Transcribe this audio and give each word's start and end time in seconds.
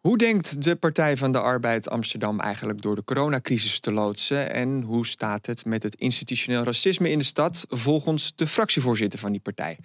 Hoe 0.00 0.18
denkt 0.18 0.62
de 0.62 0.76
Partij 0.76 1.16
van 1.16 1.32
de 1.32 1.40
Arbeid 1.40 1.88
Amsterdam 1.88 2.40
eigenlijk 2.40 2.82
door 2.82 2.94
de 2.94 3.04
coronacrisis 3.04 3.80
te 3.80 3.92
loodsen? 3.92 4.50
En 4.52 4.82
hoe 4.82 5.06
staat 5.06 5.46
het 5.46 5.64
met 5.64 5.82
het 5.82 5.94
institutioneel 5.94 6.62
racisme 6.62 7.10
in 7.10 7.18
de 7.18 7.24
stad 7.24 7.66
volgens 7.68 8.32
de 8.34 8.46
fractievoorzitter 8.46 9.18
van 9.18 9.32
die 9.32 9.40
partij? 9.40 9.78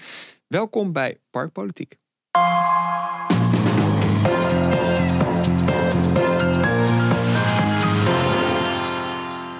Welkom 0.47 0.91
bij 0.91 1.17
Parkpolitiek. 1.31 1.97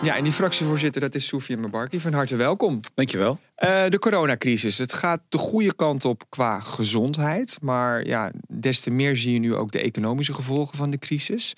Ja, 0.02 0.16
en 0.16 0.23
die 0.23 0.34
fractievoorzitter, 0.34 1.02
dat 1.02 1.15
is 1.15 1.27
Soufia 1.27 1.57
Mabarki. 1.57 2.00
Van 2.00 2.13
harte 2.13 2.36
welkom. 2.36 2.79
Dankjewel. 2.93 3.39
Uh, 3.63 3.88
de 3.88 4.00
coronacrisis. 4.00 4.77
Het 4.77 4.93
gaat 4.93 5.21
de 5.29 5.38
goede 5.38 5.75
kant 5.75 6.05
op 6.05 6.23
qua 6.29 6.59
gezondheid. 6.59 7.57
Maar 7.61 8.05
ja, 8.05 8.32
des 8.47 8.82
te 8.82 8.91
meer 8.91 9.15
zie 9.15 9.33
je 9.33 9.39
nu 9.39 9.55
ook 9.55 9.71
de 9.71 9.82
economische 9.82 10.33
gevolgen 10.33 10.78
van 10.78 10.89
de 10.89 10.97
crisis. 10.97 11.54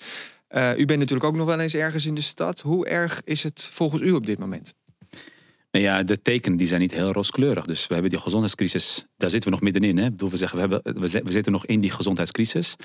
Uh, 0.50 0.78
u 0.78 0.84
bent 0.84 0.98
natuurlijk 0.98 1.28
ook 1.28 1.36
nog 1.36 1.46
wel 1.46 1.60
eens 1.60 1.74
ergens 1.74 2.06
in 2.06 2.14
de 2.14 2.20
stad. 2.20 2.60
Hoe 2.60 2.86
erg 2.86 3.20
is 3.24 3.42
het 3.42 3.68
volgens 3.72 4.02
u 4.02 4.10
op 4.10 4.26
dit 4.26 4.38
moment? 4.38 4.74
Ja, 5.80 6.02
de 6.02 6.22
tekenen 6.22 6.58
die 6.58 6.66
zijn 6.66 6.80
niet 6.80 6.92
heel 6.92 7.12
rooskleurig. 7.12 7.64
Dus 7.64 7.86
we 7.86 7.92
hebben 7.92 8.10
die 8.10 8.20
gezondheidscrisis, 8.20 9.06
daar 9.16 9.30
zitten 9.30 9.50
we 9.50 9.56
nog 9.56 9.64
middenin. 9.64 9.96
Hè? 9.96 10.04
Ik 10.04 10.10
bedoel, 10.10 10.30
we, 10.30 10.36
zeggen, 10.36 10.68
we, 10.68 10.80
hebben, 10.82 11.00
we 11.24 11.32
zitten 11.32 11.52
nog 11.52 11.66
in 11.66 11.80
die 11.80 11.90
gezondheidscrisis. 11.90 12.76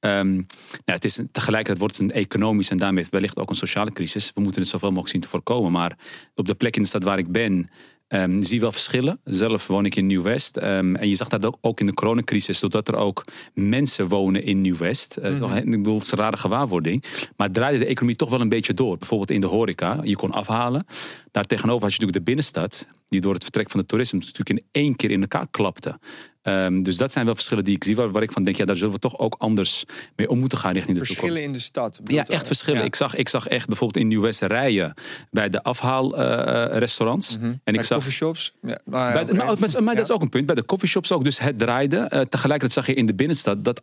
Um, 0.00 0.34
nou, 0.34 0.46
het 0.84 1.04
is, 1.04 1.20
tegelijkertijd 1.32 1.78
wordt 1.78 1.98
het 1.98 2.10
een 2.10 2.18
economisch 2.18 2.70
en 2.70 2.76
daarmee 2.76 3.06
wellicht 3.10 3.38
ook 3.38 3.50
een 3.50 3.56
sociale 3.56 3.92
crisis. 3.92 4.30
We 4.34 4.40
moeten 4.40 4.60
het 4.60 4.70
zoveel 4.70 4.88
mogelijk 4.88 5.12
zien 5.12 5.20
te 5.20 5.28
voorkomen. 5.28 5.72
Maar 5.72 5.98
op 6.34 6.46
de 6.46 6.54
plek 6.54 6.76
in 6.76 6.82
de 6.82 6.88
stad 6.88 7.02
waar 7.02 7.18
ik 7.18 7.32
ben, 7.32 7.68
Um, 8.14 8.44
zie 8.44 8.60
wel 8.60 8.72
verschillen. 8.72 9.20
Zelf 9.24 9.66
woon 9.66 9.84
ik 9.84 9.96
in 9.96 10.06
Nieuw-West. 10.06 10.56
Um, 10.56 10.96
en 10.96 11.08
je 11.08 11.14
zag 11.14 11.28
dat 11.28 11.56
ook 11.60 11.80
in 11.80 11.86
de 11.86 11.94
coronacrisis, 11.94 12.60
doordat 12.60 12.88
er 12.88 12.96
ook 12.96 13.24
mensen 13.54 14.08
wonen 14.08 14.44
in 14.44 14.60
Nieuw-West. 14.60 15.18
Mm 15.22 15.34
-hmm. 15.34 15.56
Ik 15.56 15.64
bedoel, 15.64 15.94
het 15.94 16.04
is 16.04 16.12
een 16.12 16.18
rare 16.18 16.36
gewaarwording. 16.36 17.04
Maar 17.36 17.50
draaide 17.50 17.78
de 17.78 17.86
economie 17.86 18.16
toch 18.16 18.30
wel 18.30 18.40
een 18.40 18.48
beetje 18.48 18.74
door. 18.74 18.98
Bijvoorbeeld 18.98 19.30
in 19.30 19.40
de 19.40 19.46
horeca, 19.46 20.00
je 20.02 20.16
kon 20.16 20.30
afhalen. 20.30 20.86
Daartegenover 21.30 21.82
had 21.82 21.94
je 21.94 22.00
natuurlijk 22.00 22.18
de 22.18 22.32
binnenstad, 22.32 22.86
die 23.08 23.20
door 23.20 23.34
het 23.34 23.42
vertrek 23.42 23.70
van 23.70 23.80
de 23.80 23.86
toerisme 23.86 24.18
natuurlijk 24.18 24.50
in 24.50 24.64
één 24.70 24.96
keer 24.96 25.10
in 25.10 25.20
elkaar 25.20 25.46
klapte. 25.50 25.98
Um, 26.46 26.82
dus 26.82 26.96
dat 26.96 27.12
zijn 27.12 27.24
wel 27.24 27.34
verschillen 27.34 27.64
die 27.64 27.74
ik 27.74 27.84
zie, 27.84 27.96
waar, 27.96 28.10
waar, 28.10 28.22
ik 28.22 28.32
van 28.32 28.42
denk, 28.42 28.56
ja, 28.56 28.64
daar 28.64 28.76
zullen 28.76 28.94
we 28.94 28.98
toch 28.98 29.18
ook 29.18 29.34
anders 29.38 29.84
mee 30.16 30.28
om 30.28 30.38
moeten 30.38 30.58
gaan 30.58 30.72
richting 30.72 30.98
de 30.98 31.04
verschillen 31.04 31.34
toekomst. 31.34 31.58
Verschillen 31.58 31.82
in 31.82 31.92
de 31.92 31.98
stad? 31.98 32.28
Ja, 32.28 32.36
echt 32.36 32.46
verschillen. 32.46 32.80
Ja. 32.80 32.86
Ik, 32.86 32.94
zag, 32.94 33.14
ik 33.14 33.28
zag 33.28 33.46
echt 33.46 33.66
bijvoorbeeld 33.66 34.02
in 34.02 34.08
Nieuw-West 34.08 34.40
rijen 34.40 34.94
bij 35.30 35.48
de 35.48 35.62
afhaalrestaurants. 35.62 37.34
Uh, 37.34 37.36
mm 37.36 37.42
-hmm. 37.42 37.60
En 37.64 37.74
ik 37.74 37.82
zag 37.82 37.98
coffeeshops. 37.98 38.54
Ja, 38.62 38.80
nou, 38.84 39.12
bij, 39.12 39.34
nou, 39.36 39.58
maar, 39.58 39.82
maar 39.82 39.94
dat 39.94 40.04
is 40.04 40.14
ook 40.14 40.22
een 40.22 40.28
punt. 40.28 40.46
Bij 40.46 40.54
de 40.54 40.64
coffeeshops 40.64 41.12
ook. 41.12 41.24
Dus 41.24 41.38
het 41.38 41.58
draaide. 41.58 41.96
Uh, 41.96 42.20
tegelijkertijd 42.20 42.72
zag 42.72 42.86
je 42.86 42.94
in 42.94 43.06
de 43.06 43.14
binnenstad 43.14 43.64
dat 43.64 43.82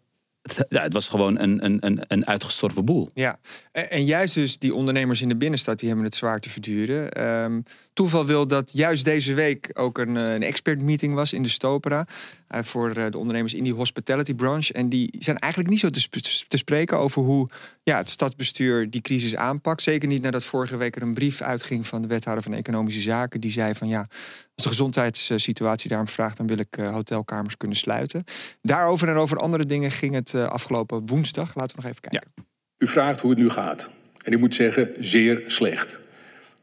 ja, 0.69 0.81
het 0.81 0.93
was 0.93 1.07
gewoon 1.07 1.39
een, 1.39 1.65
een, 1.65 1.77
een, 1.85 2.01
een 2.07 2.27
uitgestorven 2.27 2.85
boel. 2.85 3.09
Ja, 3.13 3.39
en, 3.71 3.89
en, 3.89 4.05
juist 4.05 4.33
dus 4.33 4.57
die 4.57 4.73
ondernemers 4.73 5.21
in 5.21 5.29
de 5.29 5.35
binnenstad... 5.35 5.79
die 5.79 5.87
hebben 5.87 6.05
het 6.05 6.15
zwaar 6.15 6.39
te 6.39 6.49
verduren. 6.49 7.27
Um, 7.43 7.63
toeval 7.93 8.25
wil 8.25 8.47
dat 8.47 8.71
juist 8.73 9.05
deze 9.05 9.33
week 9.33 9.69
ook 9.73 9.97
een, 9.97 10.15
een 10.15 10.43
expertmeeting 10.43 11.13
was 11.13 11.33
in 11.33 11.43
de 11.43 11.49
Stopera... 11.49 12.07
Uh, 12.55 12.59
voor 12.63 12.93
de 12.93 13.17
ondernemers 13.17 13.53
in 13.53 13.63
die 13.63 13.73
hospitality 13.73 14.33
branche. 14.33 14.73
En 14.73 14.89
die 14.89 15.13
zijn 15.19 15.37
eigenlijk 15.37 15.71
niet 15.71 15.79
zo 15.79 15.89
te, 15.89 15.99
sp 15.99 16.15
te 16.47 16.57
spreken 16.57 16.99
over 16.99 17.21
hoe 17.21 17.49
ja, 17.83 17.97
het 17.97 18.09
stadsbestuur 18.09 18.89
die 18.89 19.01
crisis 19.01 19.35
aanpakt. 19.35 19.81
Zeker 19.81 20.07
niet 20.07 20.21
nadat 20.21 20.43
vorige 20.43 20.77
week 20.77 20.95
er 20.95 21.01
een 21.01 21.13
brief 21.13 21.41
uitging 21.41 21.87
van 21.87 22.01
de 22.01 22.07
wethouder 22.07 22.43
van 22.43 22.53
Economische 22.53 23.01
Zaken. 23.01 23.41
Die 23.41 23.51
zei 23.51 23.75
van 23.75 23.87
ja, 23.87 24.07
als 24.55 24.63
de 24.63 24.69
gezondheidssituatie 24.69 25.89
daarom 25.89 26.07
vraagt... 26.07 26.37
dan 26.37 26.47
wil 26.47 26.57
ik 26.57 26.77
uh, 26.77 26.91
hotelkamers 26.91 27.57
kunnen 27.57 27.77
sluiten. 27.77 28.23
Daarover 28.61 29.07
en 29.07 29.15
over 29.15 29.37
andere 29.37 29.65
dingen 29.65 29.91
ging 29.91 30.13
het 30.13 30.33
uh, 30.33 30.45
afgelopen 30.45 31.05
woensdag. 31.05 31.55
Laten 31.55 31.75
we 31.75 31.81
nog 31.81 31.91
even 31.91 32.01
kijken. 32.01 32.31
Ja. 32.35 32.43
U 32.77 32.87
vraagt 32.87 33.19
hoe 33.21 33.29
het 33.29 33.39
nu 33.39 33.49
gaat. 33.49 33.89
En 34.23 34.31
ik 34.31 34.39
moet 34.39 34.53
zeggen, 34.53 34.89
zeer 34.99 35.43
slecht. 35.47 35.99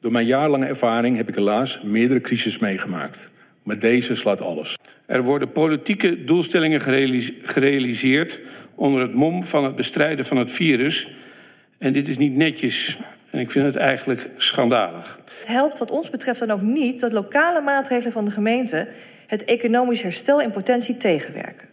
Door 0.00 0.12
mijn 0.12 0.26
jaarlange 0.26 0.66
ervaring 0.66 1.16
heb 1.16 1.28
ik 1.28 1.34
helaas 1.34 1.80
meerdere 1.82 2.20
crises 2.20 2.58
meegemaakt. 2.58 3.30
Maar 3.62 3.78
deze 3.78 4.14
slaat 4.14 4.40
alles. 4.40 4.76
Er 5.06 5.22
worden 5.22 5.52
politieke 5.52 6.24
doelstellingen 6.24 6.80
gerealiseerd 7.42 8.40
onder 8.74 9.00
het 9.00 9.14
mom 9.14 9.46
van 9.46 9.64
het 9.64 9.76
bestrijden 9.76 10.24
van 10.24 10.36
het 10.36 10.50
virus. 10.50 11.08
En 11.78 11.92
dit 11.92 12.08
is 12.08 12.18
niet 12.18 12.36
netjes. 12.36 12.98
En 13.30 13.38
ik 13.38 13.50
vind 13.50 13.64
het 13.64 13.76
eigenlijk 13.76 14.30
schandalig. 14.36 15.20
Het 15.38 15.48
helpt 15.48 15.78
wat 15.78 15.90
ons 15.90 16.10
betreft 16.10 16.40
dan 16.40 16.50
ook 16.50 16.62
niet 16.62 17.00
dat 17.00 17.12
lokale 17.12 17.60
maatregelen 17.60 18.12
van 18.12 18.24
de 18.24 18.30
gemeente 18.30 18.88
het 19.26 19.44
economisch 19.44 20.02
herstel 20.02 20.40
in 20.40 20.50
potentie 20.50 20.96
tegenwerken. 20.96 21.68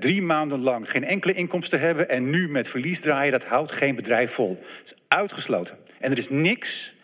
Drie 0.00 0.22
maanden 0.22 0.58
lang 0.58 0.90
geen 0.90 1.04
enkele 1.04 1.32
inkomsten 1.32 1.80
hebben 1.80 2.08
en 2.08 2.30
nu 2.30 2.48
met 2.48 2.68
verlies 2.68 3.00
draaien, 3.00 3.32
dat 3.32 3.44
houdt 3.44 3.72
geen 3.72 3.94
bedrijf 3.94 4.30
vol. 4.30 4.58
Dat 4.60 4.84
is 4.84 4.94
uitgesloten. 5.08 5.76
En 6.00 6.10
er 6.10 6.18
is 6.18 6.30
niks, 6.30 6.94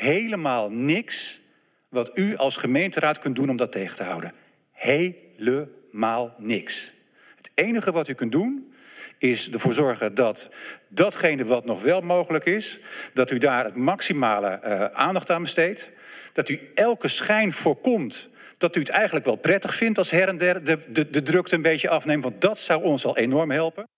helemaal 0.00 0.70
niks, 0.70 1.40
wat 1.88 2.10
u 2.14 2.36
als 2.36 2.56
gemeenteraad 2.56 3.18
kunt 3.18 3.36
doen 3.36 3.50
om 3.50 3.56
dat 3.56 3.72
tegen 3.72 3.96
te 3.96 4.02
houden. 4.02 4.32
Helemaal 4.70 6.34
niks. 6.38 6.92
Het 7.36 7.50
enige 7.54 7.92
wat 7.92 8.08
u 8.08 8.12
kunt 8.14 8.32
doen 8.32 8.72
is 9.18 9.50
ervoor 9.50 9.74
zorgen 9.74 10.14
dat 10.14 10.50
datgene 10.88 11.44
wat 11.44 11.64
nog 11.64 11.82
wel 11.82 12.00
mogelijk 12.00 12.44
is, 12.44 12.80
dat 13.14 13.30
u 13.30 13.38
daar 13.38 13.64
het 13.64 13.76
maximale 13.76 14.60
uh, 14.64 14.84
aandacht 14.84 15.30
aan 15.30 15.42
besteedt. 15.42 15.90
Dat 16.32 16.48
u 16.48 16.70
elke 16.74 17.08
schijn 17.08 17.52
voorkomt 17.52 18.34
dat 18.58 18.76
u 18.76 18.80
het 18.80 18.88
eigenlijk 18.88 19.24
wel 19.24 19.36
prettig 19.36 19.74
vindt 19.74 19.98
als 19.98 20.10
her 20.10 20.28
en 20.28 20.38
der 20.38 20.64
de, 20.64 20.78
de, 20.92 21.10
de 21.10 21.22
drukte 21.22 21.54
een 21.54 21.62
beetje 21.62 21.88
afneemt. 21.88 22.22
Want 22.22 22.40
dat 22.40 22.58
zou 22.58 22.82
ons 22.82 23.04
al 23.04 23.16
enorm 23.16 23.50
helpen. 23.50 23.88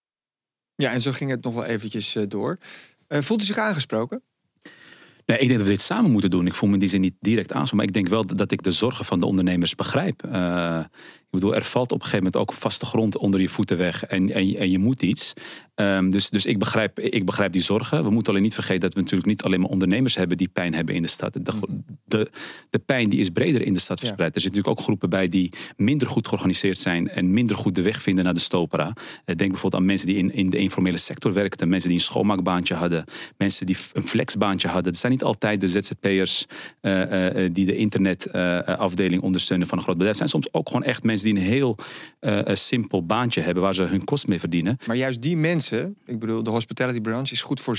Ja, 0.74 0.90
en 0.90 1.00
zo 1.00 1.12
ging 1.12 1.30
het 1.30 1.42
nog 1.42 1.54
wel 1.54 1.64
eventjes 1.64 2.14
uh, 2.14 2.24
door. 2.28 2.58
Uh, 3.08 3.20
voelt 3.20 3.42
u 3.42 3.44
zich 3.44 3.58
aangesproken? 3.58 4.22
Nee, 5.26 5.38
ik 5.38 5.46
denk 5.46 5.58
dat 5.58 5.68
we 5.68 5.74
dit 5.74 5.80
samen 5.80 6.10
moeten 6.10 6.30
doen. 6.30 6.46
Ik 6.46 6.54
voel 6.54 6.68
me 6.68 6.74
in 6.74 6.80
die 6.80 6.88
zin 6.88 7.00
niet 7.00 7.16
direct 7.20 7.52
aangesproken. 7.52 7.76
Maar 7.76 7.86
ik 7.86 7.92
denk 7.92 8.08
wel 8.08 8.36
dat 8.36 8.52
ik 8.52 8.62
de 8.62 8.70
zorgen 8.70 9.04
van 9.04 9.20
de 9.20 9.26
ondernemers 9.26 9.74
begrijp. 9.74 10.22
Uh, 10.26 10.84
ik 11.32 11.38
bedoel, 11.38 11.54
er 11.54 11.64
valt 11.64 11.92
op 11.92 11.98
een 11.98 12.04
gegeven 12.04 12.24
moment 12.24 12.42
ook 12.42 12.52
vaste 12.52 12.86
grond 12.86 13.18
onder 13.18 13.40
je 13.40 13.48
voeten 13.48 13.76
weg. 13.76 14.04
En, 14.04 14.30
en, 14.30 14.56
en 14.56 14.70
je 14.70 14.78
moet 14.78 15.02
iets. 15.02 15.32
Um, 15.74 16.10
dus 16.10 16.30
dus 16.30 16.46
ik, 16.46 16.58
begrijp, 16.58 17.00
ik 17.00 17.24
begrijp 17.24 17.52
die 17.52 17.62
zorgen. 17.62 18.04
We 18.04 18.10
moeten 18.10 18.32
alleen 18.32 18.44
niet 18.44 18.54
vergeten 18.54 18.80
dat 18.80 18.94
we 18.94 19.00
natuurlijk 19.00 19.28
niet 19.28 19.42
alleen 19.42 19.60
maar 19.60 19.68
ondernemers 19.68 20.14
hebben 20.14 20.36
die 20.36 20.48
pijn 20.48 20.74
hebben 20.74 20.94
in 20.94 21.02
de 21.02 21.08
stad. 21.08 21.32
De, 21.32 21.52
de, 22.04 22.30
de 22.70 22.78
pijn 22.78 23.08
die 23.08 23.20
is 23.20 23.30
breder 23.30 23.62
in 23.62 23.72
de 23.72 23.78
stad 23.78 23.98
verspreid. 23.98 24.28
Ja. 24.28 24.34
Er 24.34 24.40
zitten 24.40 24.60
natuurlijk 24.60 24.78
ook 24.78 24.84
groepen 24.84 25.10
bij 25.10 25.28
die 25.28 25.52
minder 25.76 26.08
goed 26.08 26.28
georganiseerd 26.28 26.78
zijn 26.78 27.08
en 27.08 27.30
minder 27.30 27.56
goed 27.56 27.74
de 27.74 27.82
weg 27.82 28.02
vinden 28.02 28.24
naar 28.24 28.34
de 28.34 28.40
stopera. 28.40 28.86
Uh, 28.86 28.94
denk 29.24 29.50
bijvoorbeeld 29.50 29.74
aan 29.74 29.84
mensen 29.84 30.06
die 30.06 30.16
in, 30.16 30.34
in 30.34 30.50
de 30.50 30.58
informele 30.58 30.96
sector 30.96 31.32
werkten, 31.32 31.68
mensen 31.68 31.88
die 31.88 31.98
een 31.98 32.04
schoonmaakbaantje 32.04 32.74
hadden, 32.74 33.04
mensen 33.36 33.66
die 33.66 33.76
een 33.92 34.08
flexbaantje 34.08 34.68
hadden. 34.68 34.92
Het 34.92 35.00
zijn 35.00 35.12
niet 35.12 35.22
altijd 35.22 35.60
de 35.60 35.68
ZZP'ers 35.68 36.46
uh, 36.82 37.34
uh, 37.34 37.50
die 37.52 37.66
de 37.66 37.76
internetafdeling 37.76 39.22
ondersteunen 39.22 39.66
van 39.66 39.78
een 39.78 39.84
groot 39.84 39.96
bedrijf. 39.96 40.18
Het 40.18 40.28
zijn 40.28 40.42
soms 40.42 40.54
ook 40.60 40.68
gewoon 40.68 40.84
echt 40.84 41.02
mensen 41.02 41.21
die 41.22 41.34
een 41.34 41.42
heel 41.42 41.78
simpel 42.44 43.06
baantje 43.06 43.40
hebben 43.40 43.62
waar 43.62 43.74
ze 43.74 43.82
hun 43.82 44.04
kost 44.04 44.26
mee 44.26 44.40
verdienen. 44.40 44.76
Maar 44.86 44.96
juist 44.96 45.22
die 45.22 45.36
mensen, 45.36 45.96
ik 46.06 46.18
bedoel, 46.18 46.42
de 46.42 46.50
hospitality 46.50 47.00
branche 47.00 47.32
is 47.32 47.42
goed 47.42 47.60
voor 47.60 47.78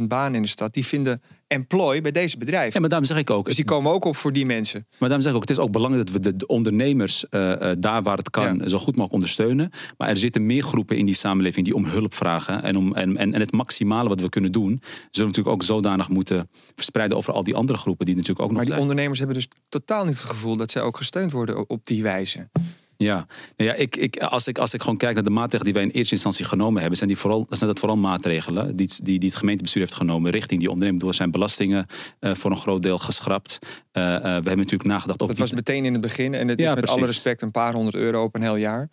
70.000 0.00 0.06
banen 0.08 0.34
in 0.34 0.42
de 0.42 0.48
stad. 0.48 0.74
Die 0.74 0.86
vinden 0.86 1.22
employ 1.54 2.00
bij 2.00 2.12
deze 2.12 2.38
bedrijven. 2.38 2.72
Ja, 2.72 2.80
maar 2.80 2.88
daarom 2.88 3.08
zeg 3.08 3.16
ik 3.18 3.30
ook. 3.30 3.44
Dus 3.44 3.56
die 3.56 3.64
komen 3.64 3.92
ook 3.92 4.04
op 4.04 4.16
voor 4.16 4.32
die 4.32 4.46
mensen. 4.46 4.86
Maar 4.90 5.08
daarom 5.08 5.20
zeg 5.20 5.30
ik 5.30 5.36
ook, 5.36 5.48
het 5.48 5.50
is 5.50 5.58
ook 5.58 5.72
belangrijk 5.72 6.06
dat 6.06 6.22
we 6.22 6.36
de 6.36 6.46
ondernemers 6.46 7.24
uh, 7.30 7.72
daar 7.78 8.02
waar 8.02 8.16
het 8.16 8.30
kan 8.30 8.56
ja. 8.56 8.68
zo 8.68 8.76
goed 8.78 8.86
mogelijk 8.86 9.12
ondersteunen. 9.12 9.70
Maar 9.98 10.08
er 10.08 10.16
zitten 10.16 10.46
meer 10.46 10.62
groepen 10.62 10.96
in 10.96 11.04
die 11.04 11.14
samenleving 11.14 11.64
die 11.64 11.74
om 11.74 11.84
hulp 11.84 12.14
vragen. 12.14 12.62
En, 12.62 12.76
om, 12.76 12.94
en, 12.94 13.16
en, 13.16 13.34
en 13.34 13.40
het 13.40 13.52
maximale 13.52 14.08
wat 14.08 14.20
we 14.20 14.28
kunnen 14.28 14.52
doen, 14.52 14.80
zullen 14.80 15.10
we 15.10 15.20
natuurlijk 15.20 15.54
ook 15.54 15.62
zodanig 15.62 16.08
moeten 16.08 16.50
verspreiden 16.74 17.16
over 17.16 17.32
al 17.32 17.44
die 17.44 17.54
andere 17.54 17.78
groepen 17.78 18.06
die 18.06 18.14
natuurlijk 18.14 18.40
ook 18.40 18.48
nog 18.48 18.56
Maar 18.56 18.66
die 18.66 18.74
zijn. 18.74 18.88
ondernemers 18.88 19.18
hebben 19.18 19.36
dus 19.36 19.48
totaal 19.68 20.04
niet 20.04 20.14
het 20.14 20.24
gevoel 20.24 20.56
dat 20.56 20.70
zij 20.70 20.82
ook 20.82 20.96
gesteund 20.96 21.32
worden 21.32 21.68
op 21.68 21.86
die 21.86 22.02
wijze. 22.02 22.48
Ja, 23.04 23.26
nou 23.56 23.70
ja 23.70 23.76
ik, 23.76 23.96
ik, 23.96 24.16
als, 24.16 24.46
ik, 24.46 24.58
als 24.58 24.74
ik 24.74 24.80
gewoon 24.80 24.96
kijk 24.96 25.14
naar 25.14 25.22
de 25.22 25.30
maatregelen 25.30 25.64
die 25.64 25.74
wij 25.74 25.82
in 25.82 25.90
eerste 25.90 26.14
instantie 26.14 26.44
genomen 26.44 26.80
hebben, 26.80 26.96
zijn, 26.98 27.10
die 27.10 27.18
vooral, 27.18 27.46
zijn 27.48 27.70
dat 27.70 27.78
vooral 27.78 27.96
maatregelen 27.96 28.76
die, 28.76 28.90
die, 29.02 29.18
die 29.18 29.28
het 29.28 29.38
gemeentebestuur 29.38 29.82
heeft 29.82 29.94
genomen 29.94 30.30
richting 30.30 30.60
die 30.60 30.68
onderneming. 30.68 31.02
Door 31.02 31.14
zijn 31.14 31.30
belastingen 31.30 31.86
uh, 32.20 32.34
voor 32.34 32.50
een 32.50 32.56
groot 32.56 32.82
deel 32.82 32.98
geschrapt. 32.98 33.58
Uh, 33.92 34.02
uh, 34.02 34.20
we 34.20 34.28
hebben 34.28 34.56
natuurlijk 34.56 34.84
nagedacht 34.84 35.22
over. 35.22 35.36
Dat 35.36 35.48
was 35.48 35.54
meteen 35.54 35.84
in 35.84 35.92
het 35.92 36.02
begin 36.02 36.34
en 36.34 36.48
het 36.48 36.58
ja, 36.58 36.64
is 36.64 36.70
met 36.70 36.78
precies. 36.78 36.96
alle 36.96 37.06
respect 37.06 37.42
een 37.42 37.50
paar 37.50 37.74
honderd 37.74 37.96
euro 37.96 38.22
op 38.22 38.34
een 38.34 38.42
heel 38.42 38.56
jaar. 38.56 38.90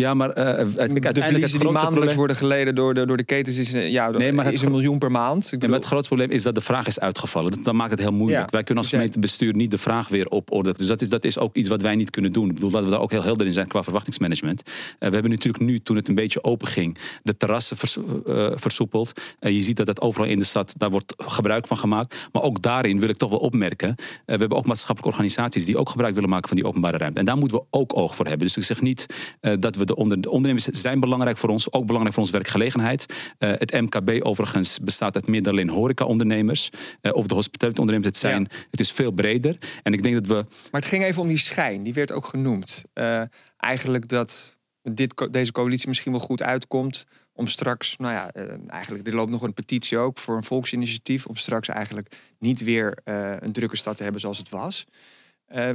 Ja, 0.00 0.14
maar 0.14 0.28
uh, 0.28 0.44
uiteindelijk 0.44 1.14
de 1.14 1.22
verliezen 1.22 1.60
die 1.60 1.70
maandelijks 1.70 1.90
probleem... 1.90 2.16
worden 2.16 2.36
geleden 2.36 2.74
door 2.74 2.94
de, 2.94 3.06
door 3.06 3.16
de 3.16 3.24
ketens 3.24 3.58
is, 3.58 3.70
ja, 3.70 4.10
nee, 4.10 4.32
maar 4.32 4.52
is 4.52 4.62
een 4.62 4.70
miljoen 4.70 4.98
per 4.98 5.10
maand. 5.10 5.44
Ik 5.44 5.50
bedoel... 5.50 5.60
nee, 5.60 5.68
maar 5.68 5.78
het 5.78 5.88
grootste 5.88 6.14
probleem 6.14 6.36
is 6.36 6.42
dat 6.42 6.54
de 6.54 6.60
vraag 6.60 6.86
is 6.86 7.00
uitgevallen. 7.00 7.50
Dat, 7.50 7.64
dat 7.64 7.74
maakt 7.74 7.90
het 7.90 8.00
heel 8.00 8.12
moeilijk. 8.12 8.44
Ja, 8.44 8.50
wij 8.50 8.62
kunnen 8.62 8.84
als 8.84 8.92
gemeentebestuur 8.92 9.54
niet 9.54 9.70
de 9.70 9.78
vraag 9.78 10.08
weer 10.08 10.28
op 10.28 10.52
orde. 10.52 10.74
Dus 10.76 10.86
dat 10.86 11.00
is, 11.00 11.08
dat 11.08 11.24
is 11.24 11.38
ook 11.38 11.56
iets 11.56 11.68
wat 11.68 11.82
wij 11.82 11.94
niet 11.94 12.10
kunnen 12.10 12.32
doen. 12.32 12.48
Ik 12.48 12.54
bedoel 12.54 12.70
dat 12.70 12.84
we 12.84 12.90
daar 12.90 13.00
ook 13.00 13.10
heel 13.10 13.22
helder 13.22 13.46
in 13.46 13.52
zijn 13.52 13.68
qua 13.68 13.82
verwachtingsmanagement. 13.82 14.62
Uh, 14.66 14.72
we 14.98 15.14
hebben 15.14 15.30
natuurlijk 15.30 15.64
nu, 15.64 15.80
toen 15.80 15.96
het 15.96 16.08
een 16.08 16.14
beetje 16.14 16.44
open 16.44 16.68
ging, 16.68 16.98
de 17.22 17.36
terrassen 17.36 17.76
vers, 17.76 17.96
uh, 18.26 18.50
versoepeld. 18.54 19.12
je 19.40 19.62
ziet 19.62 19.76
dat 19.76 19.86
het 19.86 20.00
overal 20.00 20.28
in 20.28 20.38
de 20.38 20.44
stad, 20.44 20.74
daar 20.76 20.90
wordt 20.90 21.14
gebruik 21.16 21.66
van 21.66 21.76
gemaakt. 21.76 22.28
Maar 22.32 22.42
ook 22.42 22.62
daarin 22.62 23.00
wil 23.00 23.08
ik 23.08 23.16
toch 23.16 23.30
wel 23.30 23.38
opmerken. 23.38 23.94
we 23.96 24.04
hebben 24.24 24.58
ook 24.58 24.66
maatschappelijke 24.66 25.08
organisaties 25.08 25.64
die 25.64 25.76
ook 25.76 25.90
gebruik 25.90 26.14
willen 26.14 26.30
maken 26.30 26.48
van 26.48 26.56
die 26.56 26.66
openbare 26.66 26.96
ruimte. 26.96 27.18
En 27.18 27.24
daar 27.24 27.36
moeten 27.36 27.58
we 27.58 27.64
ook 27.70 27.96
oog 27.96 28.16
voor 28.16 28.26
hebben. 28.26 28.46
Dus 28.46 28.56
ik 28.56 28.62
zeg 28.62 28.80
niet 28.80 29.06
dat 29.40 29.76
we 29.76 29.86
de, 29.88 29.96
onder, 29.96 30.20
de 30.20 30.30
ondernemers 30.30 30.64
zijn 30.64 31.00
belangrijk 31.00 31.36
voor 31.36 31.48
ons, 31.48 31.72
ook 31.72 31.86
belangrijk 31.86 32.14
voor 32.14 32.22
onze 32.22 32.36
werkgelegenheid. 32.36 33.06
Uh, 33.38 33.50
het 33.50 33.72
MKB 33.72 34.24
overigens 34.24 34.78
bestaat 34.80 35.14
uit 35.14 35.26
meer 35.26 35.42
dan 35.42 35.52
alleen 35.52 35.68
horeca-ondernemers 35.68 36.70
uh, 37.02 37.12
of 37.14 37.26
de 37.26 37.34
hospitality-ondernemers. 37.34 38.18
Het, 38.18 38.30
zijn, 38.30 38.42
ja. 38.50 38.56
het 38.70 38.80
is 38.80 38.92
veel 38.92 39.10
breder. 39.10 39.58
En 39.82 39.92
ik 39.92 40.02
denk 40.02 40.14
dat 40.14 40.26
we. 40.26 40.34
Maar 40.70 40.80
het 40.80 40.90
ging 40.90 41.04
even 41.04 41.22
om 41.22 41.28
die 41.28 41.38
schijn, 41.38 41.82
die 41.82 41.94
werd 41.94 42.12
ook 42.12 42.26
genoemd. 42.26 42.84
Uh, 42.94 43.22
eigenlijk 43.56 44.08
dat 44.08 44.56
dit, 44.82 45.28
deze 45.30 45.52
coalitie 45.52 45.88
misschien 45.88 46.12
wel 46.12 46.20
goed 46.20 46.42
uitkomt 46.42 47.06
om 47.32 47.46
straks, 47.46 47.96
nou 47.96 48.12
ja, 48.12 48.32
eigenlijk, 48.66 49.06
er 49.06 49.14
loopt 49.14 49.30
nog 49.30 49.42
een 49.42 49.54
petitie 49.54 49.98
ook 49.98 50.18
voor 50.18 50.36
een 50.36 50.44
volksinitiatief, 50.44 51.26
om 51.26 51.36
straks 51.36 51.68
eigenlijk 51.68 52.16
niet 52.38 52.64
weer 52.64 52.98
een 53.40 53.52
drukke 53.52 53.76
stad 53.76 53.96
te 53.96 54.02
hebben 54.02 54.20
zoals 54.20 54.38
het 54.38 54.48
was. 54.48 54.86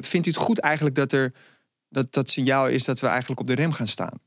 Vindt 0.02 0.28
u 0.28 0.30
het 0.30 0.36
goed 0.36 0.60
eigenlijk 0.60 0.96
dat 0.96 1.12
er 1.12 1.34
dat 1.94 2.14
dat 2.14 2.30
signaal 2.30 2.68
is 2.68 2.84
dat 2.84 3.00
we 3.00 3.08
eigenlijk 3.08 3.40
op 3.40 3.48
de 3.48 3.56
rem 3.56 3.72
gaan 3.72 3.88
staan? 3.88 4.20